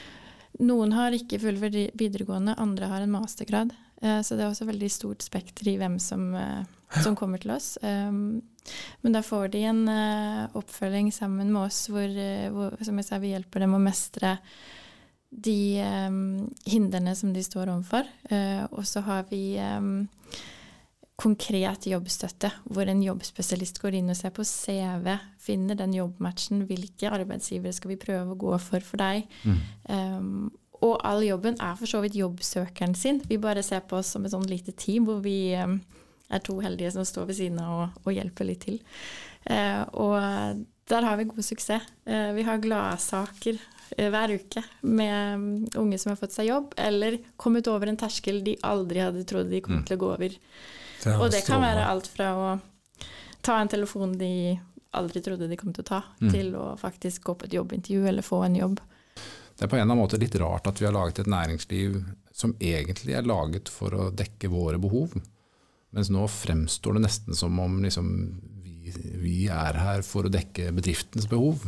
Noen 0.61 0.91
har 0.93 1.13
ikke 1.15 1.39
full 1.41 1.57
videregående, 1.57 2.53
andre 2.59 2.89
har 2.91 3.01
en 3.01 3.13
mastergrad. 3.13 3.71
Eh, 4.01 4.19
så 4.21 4.35
det 4.35 4.43
er 4.43 4.51
også 4.51 4.67
veldig 4.67 4.89
stort 4.91 5.25
spekter 5.25 5.69
i 5.71 5.77
hvem 5.79 5.97
som 6.01 6.33
eh, 6.37 6.65
som 7.03 7.15
kommer 7.15 7.41
til 7.41 7.53
oss. 7.55 7.77
Um, 7.81 8.41
men 9.01 9.15
da 9.15 9.23
får 9.25 9.51
de 9.55 9.63
en 9.69 9.81
uh, 9.89 10.51
oppfølging 10.59 11.11
sammen 11.15 11.51
med 11.53 11.63
oss 11.69 11.85
hvor, 11.91 12.07
uh, 12.07 12.47
hvor, 12.53 12.77
som 12.83 12.99
jeg 12.99 13.07
sa, 13.07 13.19
vi 13.21 13.33
hjelper 13.33 13.65
dem 13.65 13.75
å 13.77 13.81
mestre 13.81 14.37
de 15.31 15.79
um, 15.79 16.49
hindrene 16.67 17.15
som 17.15 17.31
de 17.33 17.43
står 17.43 17.71
overfor. 17.71 18.09
Uh, 18.31 18.65
og 18.75 18.83
så 18.87 19.03
har 19.07 19.23
vi 19.31 19.55
um, 19.63 20.03
konkret 21.21 21.87
jobbstøtte, 21.87 22.49
hvor 22.73 22.89
en 22.89 23.03
jobbspesialist 23.05 23.79
går 23.81 23.99
inn 23.99 24.11
og 24.11 24.17
ser 24.19 24.33
på 24.35 24.45
CV, 24.47 25.13
finner 25.39 25.77
den 25.79 25.93
jobbmatchen, 25.95 26.65
hvilke 26.67 27.11
arbeidsgivere 27.13 27.75
skal 27.77 27.93
vi 27.93 28.01
prøve 28.01 28.33
å 28.33 28.41
gå 28.41 28.57
for 28.59 28.83
for 28.83 29.01
deg. 29.01 29.29
Mm. 29.45 29.61
Um, 29.87 30.49
og 30.81 30.97
all 31.05 31.21
jobben 31.23 31.59
er 31.61 31.75
for 31.77 31.89
så 31.89 32.01
vidt 32.01 32.17
jobbsøkeren 32.17 32.95
sin. 32.97 33.21
Vi 33.29 33.37
bare 33.37 33.61
ser 33.63 33.83
på 33.85 33.99
oss 33.99 34.11
som 34.15 34.25
et 34.25 34.33
sånn 34.33 34.49
lite 34.49 34.73
team 34.73 35.05
hvor 35.05 35.21
vi 35.21 35.53
er 36.31 36.43
to 36.45 36.57
heldige 36.63 36.93
som 36.95 37.05
står 37.07 37.29
ved 37.29 37.39
siden 37.39 37.59
av 37.63 37.77
og, 37.77 38.01
og 38.05 38.15
hjelper 38.15 38.47
litt 38.47 38.65
til. 38.65 38.79
Eh, 39.49 39.81
og 39.99 40.63
der 40.91 41.07
har 41.07 41.19
vi 41.19 41.27
god 41.29 41.45
suksess. 41.45 41.87
Eh, 42.05 42.31
vi 42.37 42.45
har 42.47 42.61
gladsaker 42.63 43.59
eh, 43.97 44.09
hver 44.11 44.35
uke 44.35 44.63
med 44.81 45.35
um, 45.35 45.45
unge 45.83 45.99
som 46.01 46.11
har 46.11 46.19
fått 46.19 46.35
seg 46.35 46.49
jobb, 46.51 46.73
eller 46.77 47.19
kommet 47.35 47.69
over 47.71 47.91
en 47.91 47.99
terskel 47.99 48.43
de 48.45 48.57
aldri 48.67 49.03
hadde 49.03 49.25
trodd 49.27 49.51
de 49.51 49.63
kom 49.63 49.81
mm. 49.81 49.85
til 49.87 49.97
å 49.97 50.03
gå 50.03 50.11
over. 50.15 50.35
Det 51.01 51.15
og 51.17 51.31
det 51.33 51.45
kan 51.47 51.63
være 51.63 51.87
alt 51.87 52.09
fra 52.11 52.33
å 52.37 52.49
ta 53.41 53.57
en 53.57 53.71
telefon 53.71 54.13
de 54.19 54.59
aldri 54.97 55.21
trodde 55.23 55.47
de 55.47 55.57
kom 55.57 55.73
til 55.73 55.85
å 55.85 55.87
ta, 55.87 56.01
Mm. 56.19 56.31
til 56.31 56.55
å 56.55 56.65
faktisk 56.77 57.23
gå 57.23 57.35
på 57.35 57.47
et 57.47 57.53
jobbintervju 57.53 58.07
eller 58.07 58.21
få 58.21 58.43
en 58.45 58.55
jobb. 58.55 58.81
Det 59.55 59.65
er 59.65 59.69
på 59.69 59.75
en 59.75 59.81
eller 59.81 59.93
annen 59.93 60.03
måte 60.03 60.19
litt 60.19 60.35
rart 60.35 60.67
at 60.67 60.81
vi 60.81 60.85
har 60.85 60.93
laget 60.93 61.19
et 61.19 61.31
næringsliv 61.31 62.03
som 62.33 62.53
egentlig 62.59 63.15
er 63.15 63.25
laget 63.25 63.69
for 63.69 63.93
å 63.93 64.09
dekke 64.11 64.49
våre 64.49 64.77
behov, 64.81 65.15
mens 65.95 66.11
nå 66.13 66.27
fremstår 66.31 66.97
det 66.97 67.05
nesten 67.05 67.37
som 67.37 67.59
om 67.59 67.81
liksom, 67.83 68.11
vi, 68.63 68.93
vi 69.21 69.37
er 69.51 69.79
her 69.79 70.05
for 70.07 70.27
å 70.27 70.31
dekke 70.31 70.71
bedriftens 70.75 71.27
behov. 71.31 71.65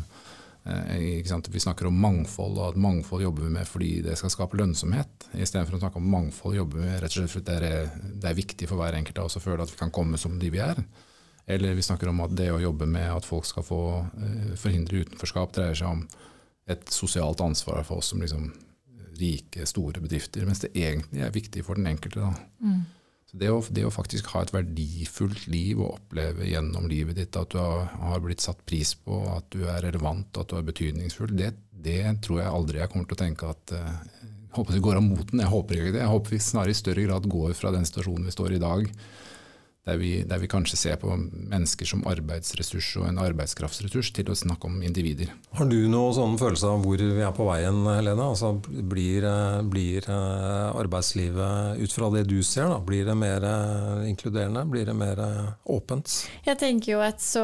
Eh? 0.63 1.23
Vi 1.49 1.59
snakker 1.59 1.89
om 1.89 1.99
mangfold, 1.99 2.57
og 2.57 2.71
at 2.71 2.79
mangfold 2.79 3.25
jobber 3.25 3.47
vi 3.47 3.53
med 3.57 3.67
fordi 3.67 3.93
det 4.05 4.17
skal 4.19 4.31
skape 4.33 4.59
lønnsomhet. 4.59 5.29
Istedenfor 5.35 5.77
å 5.77 5.83
snakke 5.83 5.99
om 5.99 6.11
mangfold 6.11 6.57
jobber 6.57 6.83
vi 6.83 6.91
rett 6.93 7.11
og 7.11 7.19
slett 7.19 7.35
fordi 7.35 7.49
det 7.51 7.71
er, 7.71 7.95
det 8.23 8.31
er 8.31 8.39
viktig 8.39 8.69
for 8.69 8.79
hver 8.79 8.99
enkelt 8.99 9.19
av 9.19 9.31
oss 9.31 9.39
å 9.39 9.43
føle 9.43 9.65
at 9.65 9.73
vi 9.73 9.81
kan 9.81 9.93
komme 9.93 10.19
som 10.21 10.39
de 10.39 10.51
vi 10.53 10.63
er. 10.63 10.79
Eller 11.45 11.75
vi 11.75 11.83
snakker 11.83 12.07
om 12.07 12.21
at 12.23 12.35
det 12.37 12.47
å 12.53 12.61
jobbe 12.63 12.87
med 12.87 13.09
at 13.11 13.27
folk 13.27 13.47
skal 13.47 13.65
få 13.67 13.83
eh, 13.99 14.53
forhindre 14.59 15.03
utenforskap, 15.03 15.51
dreier 15.55 15.75
seg 15.75 15.91
om 15.91 16.05
et 16.71 16.87
sosialt 16.95 17.41
ansvar 17.43 17.83
for 17.83 17.99
oss 17.99 18.13
som 18.13 18.21
liksom 18.23 18.53
rike, 19.19 19.65
store 19.67 20.01
bedrifter, 20.01 20.45
mens 20.47 20.63
det 20.63 20.71
egentlig 20.79 21.21
er 21.21 21.33
viktig 21.33 21.65
for 21.67 21.77
den 21.77 21.89
enkelte. 21.91 22.23
Da. 22.23 22.31
Så 22.63 23.02
det 23.33 23.49
å, 23.49 23.61
det 23.73 23.83
å 23.87 23.93
faktisk 23.93 24.29
ha 24.35 24.43
et 24.43 24.53
verdifullt 24.53 25.47
liv 25.49 25.79
og 25.81 25.95
oppleve 25.95 26.45
gjennom 26.45 26.85
livet 26.89 27.17
ditt 27.17 27.37
at 27.39 27.49
du 27.49 27.57
har, 27.57 27.87
har 27.97 28.21
blitt 28.21 28.43
satt 28.45 28.61
pris 28.69 28.93
på, 28.93 29.23
at 29.33 29.47
du 29.53 29.63
er 29.65 29.81
relevant, 29.87 30.37
at 30.37 30.51
du 30.51 30.59
er 30.59 30.67
betydningsfull, 30.67 31.33
det, 31.37 31.55
det 31.73 32.03
tror 32.25 32.43
jeg 32.43 32.53
aldri 32.53 32.81
jeg 32.83 32.93
kommer 32.93 33.09
til 33.09 33.17
å 33.17 33.23
tenke 33.23 33.49
at 33.49 33.73
eh, 33.73 33.97
jeg 34.21 34.59
håper 34.59 34.77
det 34.77 34.83
går 34.85 34.99
av 34.99 35.05
moten. 35.07 35.39
Jeg 35.41 35.49
håper 35.49 35.79
ikke 35.79 35.91
det. 35.95 36.01
Jeg 36.03 36.11
håper 36.11 36.29
vi 36.35 36.39
snarere 36.45 36.73
i 36.75 36.77
større 36.77 37.03
grad 37.07 37.23
går 37.25 37.55
fra 37.57 37.71
den 37.73 37.87
situasjonen 37.89 38.27
vi 38.29 38.33
står 38.35 38.53
i 38.53 38.59
i 38.59 38.61
dag, 38.61 38.83
der 39.83 39.97
vi, 39.99 40.11
der 40.23 40.39
vi 40.39 40.47
kanskje 40.47 40.77
ser 40.79 40.99
på 41.01 41.11
mennesker 41.11 41.87
som 41.87 42.05
arbeidsressurs 42.07 42.87
og 43.01 43.07
en 43.09 43.19
arbeidskraftsressurs, 43.19 44.13
til 44.15 44.31
å 44.31 44.37
snakke 44.37 44.69
om 44.69 44.77
individer. 44.85 45.33
Har 45.57 45.67
du 45.67 45.75
noen 45.91 46.15
sånn 46.15 46.37
følelse 46.39 46.69
av 46.71 46.85
hvor 46.85 47.03
vi 47.03 47.23
er 47.25 47.33
på 47.35 47.47
veien, 47.49 47.81
Helene? 47.89 48.29
Altså, 48.31 48.53
blir, 48.63 49.27
eh, 49.27 49.59
blir 49.67 50.07
eh, 50.07 50.79
arbeidslivet, 50.79 51.83
ut 51.83 51.97
fra 51.97 52.09
det 52.15 52.23
du 52.31 52.37
ser, 52.47 52.71
da, 52.71 52.79
blir 52.79 53.03
det 53.09 53.17
mer 53.19 53.43
eh, 53.49 54.07
inkluderende? 54.13 54.63
Blir 54.71 54.87
det 54.87 54.95
mer 54.95 55.19
åpent? 55.67 56.15
Jeg 56.47 56.59
tenker 56.63 56.95
jo 56.95 57.03
at 57.03 57.19
så 57.23 57.43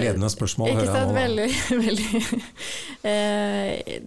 Ledende 0.00 0.30
spørsmål, 0.32 0.74
Ikke 0.74 0.90
hører 0.90 1.06
jeg 1.06 1.06
nå. 1.06 1.18
veldig, 1.22 1.48
veldig 1.86 2.44
eh, 3.06 4.00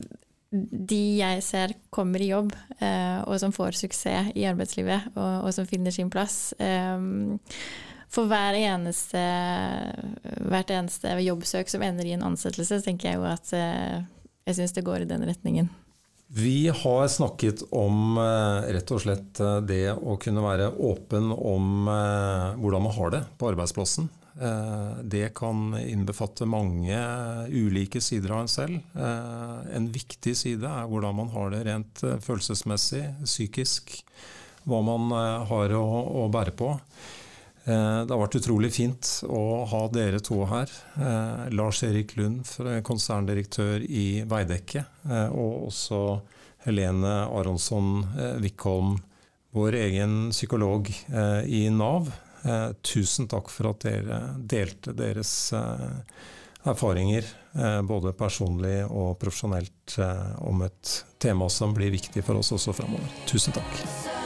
De 0.51 1.01
jeg 1.19 1.43
ser 1.45 1.75
kommer 1.93 2.21
i 2.25 2.31
jobb, 2.31 2.55
eh, 2.81 3.19
og 3.21 3.37
som 3.41 3.53
får 3.53 3.77
suksess 3.77 4.31
i 4.33 4.47
arbeidslivet, 4.49 5.11
og, 5.13 5.45
og 5.45 5.53
som 5.53 5.67
finner 5.69 5.93
sin 5.93 6.09
plass 6.09 6.55
eh, 6.57 6.97
For 8.09 8.25
hver 8.25 8.57
eneste, 8.57 9.21
hvert 10.49 10.73
eneste 10.73 11.13
jobbsøk 11.21 11.69
som 11.69 11.85
ender 11.85 12.09
i 12.09 12.15
en 12.17 12.25
ansettelse, 12.31 12.81
tenker 12.81 13.11
jeg 13.11 13.21
jo 13.21 13.27
at 13.29 13.53
eh, 13.53 13.99
jeg 14.49 14.57
syns 14.57 14.73
det 14.73 14.87
går 14.87 15.05
i 15.05 15.11
den 15.11 15.27
retningen. 15.29 15.69
Vi 16.33 16.69
har 16.69 17.07
snakket 17.09 17.63
om 17.73 18.17
rett 18.17 18.91
og 18.93 19.01
slett 19.01 19.39
det 19.65 19.95
å 19.97 20.13
kunne 20.21 20.43
være 20.45 20.67
åpen 20.77 21.31
om 21.33 21.89
hvordan 21.89 22.83
man 22.85 22.93
har 22.93 23.13
det 23.15 23.21
på 23.41 23.49
arbeidsplassen. 23.49 24.09
Eh, 24.41 25.03
Det 25.03 25.33
kan 25.35 25.73
innbefatte 25.79 26.45
mange 26.45 26.97
ulike 27.51 28.01
sider 28.01 28.31
av 28.31 28.39
en 28.45 28.47
selv. 28.47 28.79
Eh, 28.95 29.75
En 29.75 29.91
viktig 29.91 30.35
side 30.37 30.63
er 30.63 30.87
hvordan 30.87 31.15
man 31.15 31.29
har 31.29 31.49
det 31.51 31.65
rent 31.67 32.03
eh, 32.03 32.19
følelsesmessig, 32.23 33.03
psykisk. 33.25 34.03
Hva 34.63 34.81
man 34.83 35.09
har 35.47 35.71
å, 35.73 36.27
bære 36.29 36.51
på. 36.53 36.67
Det 37.65 38.11
har 38.11 38.19
vært 38.19 38.35
utrolig 38.37 38.69
fint 38.75 39.07
å 39.25 39.63
ha 39.65 39.79
dere 39.87 40.19
to 40.21 40.43
her. 40.45 40.69
Lars 41.55 41.79
Erik 41.87 42.15
Lund, 42.17 42.43
konserndirektør 42.85 43.81
i 43.81 44.21
Veidekke, 44.29 44.83
og 45.31 45.71
også 45.71 46.01
Helene 46.67 47.15
Aronsson 47.31 48.03
Wickholm, 48.43 48.99
vår 49.55 49.79
egen 49.79 50.29
psykolog 50.35 50.91
i 51.47 51.63
Nav. 51.73 52.11
Eh, 52.43 52.69
Tusen 52.81 53.27
takk 53.27 53.49
for 53.51 53.71
at 53.73 53.83
dere 53.85 54.19
delte 54.37 54.93
deres 54.97 55.31
eh, 55.53 55.89
erfaringer, 56.69 57.25
eh, 57.55 57.81
både 57.81 58.13
personlig 58.17 58.83
og 58.87 59.17
profesjonelt, 59.21 59.97
om 60.45 60.61
et 60.61 60.95
tema 61.17 61.49
som 61.49 61.73
blir 61.73 61.91
viktig 61.95 62.23
for 62.23 62.39
oss 62.39 62.53
også 62.55 62.75
framover. 62.77 63.19
Tusen 63.27 63.55
takk. 63.55 64.18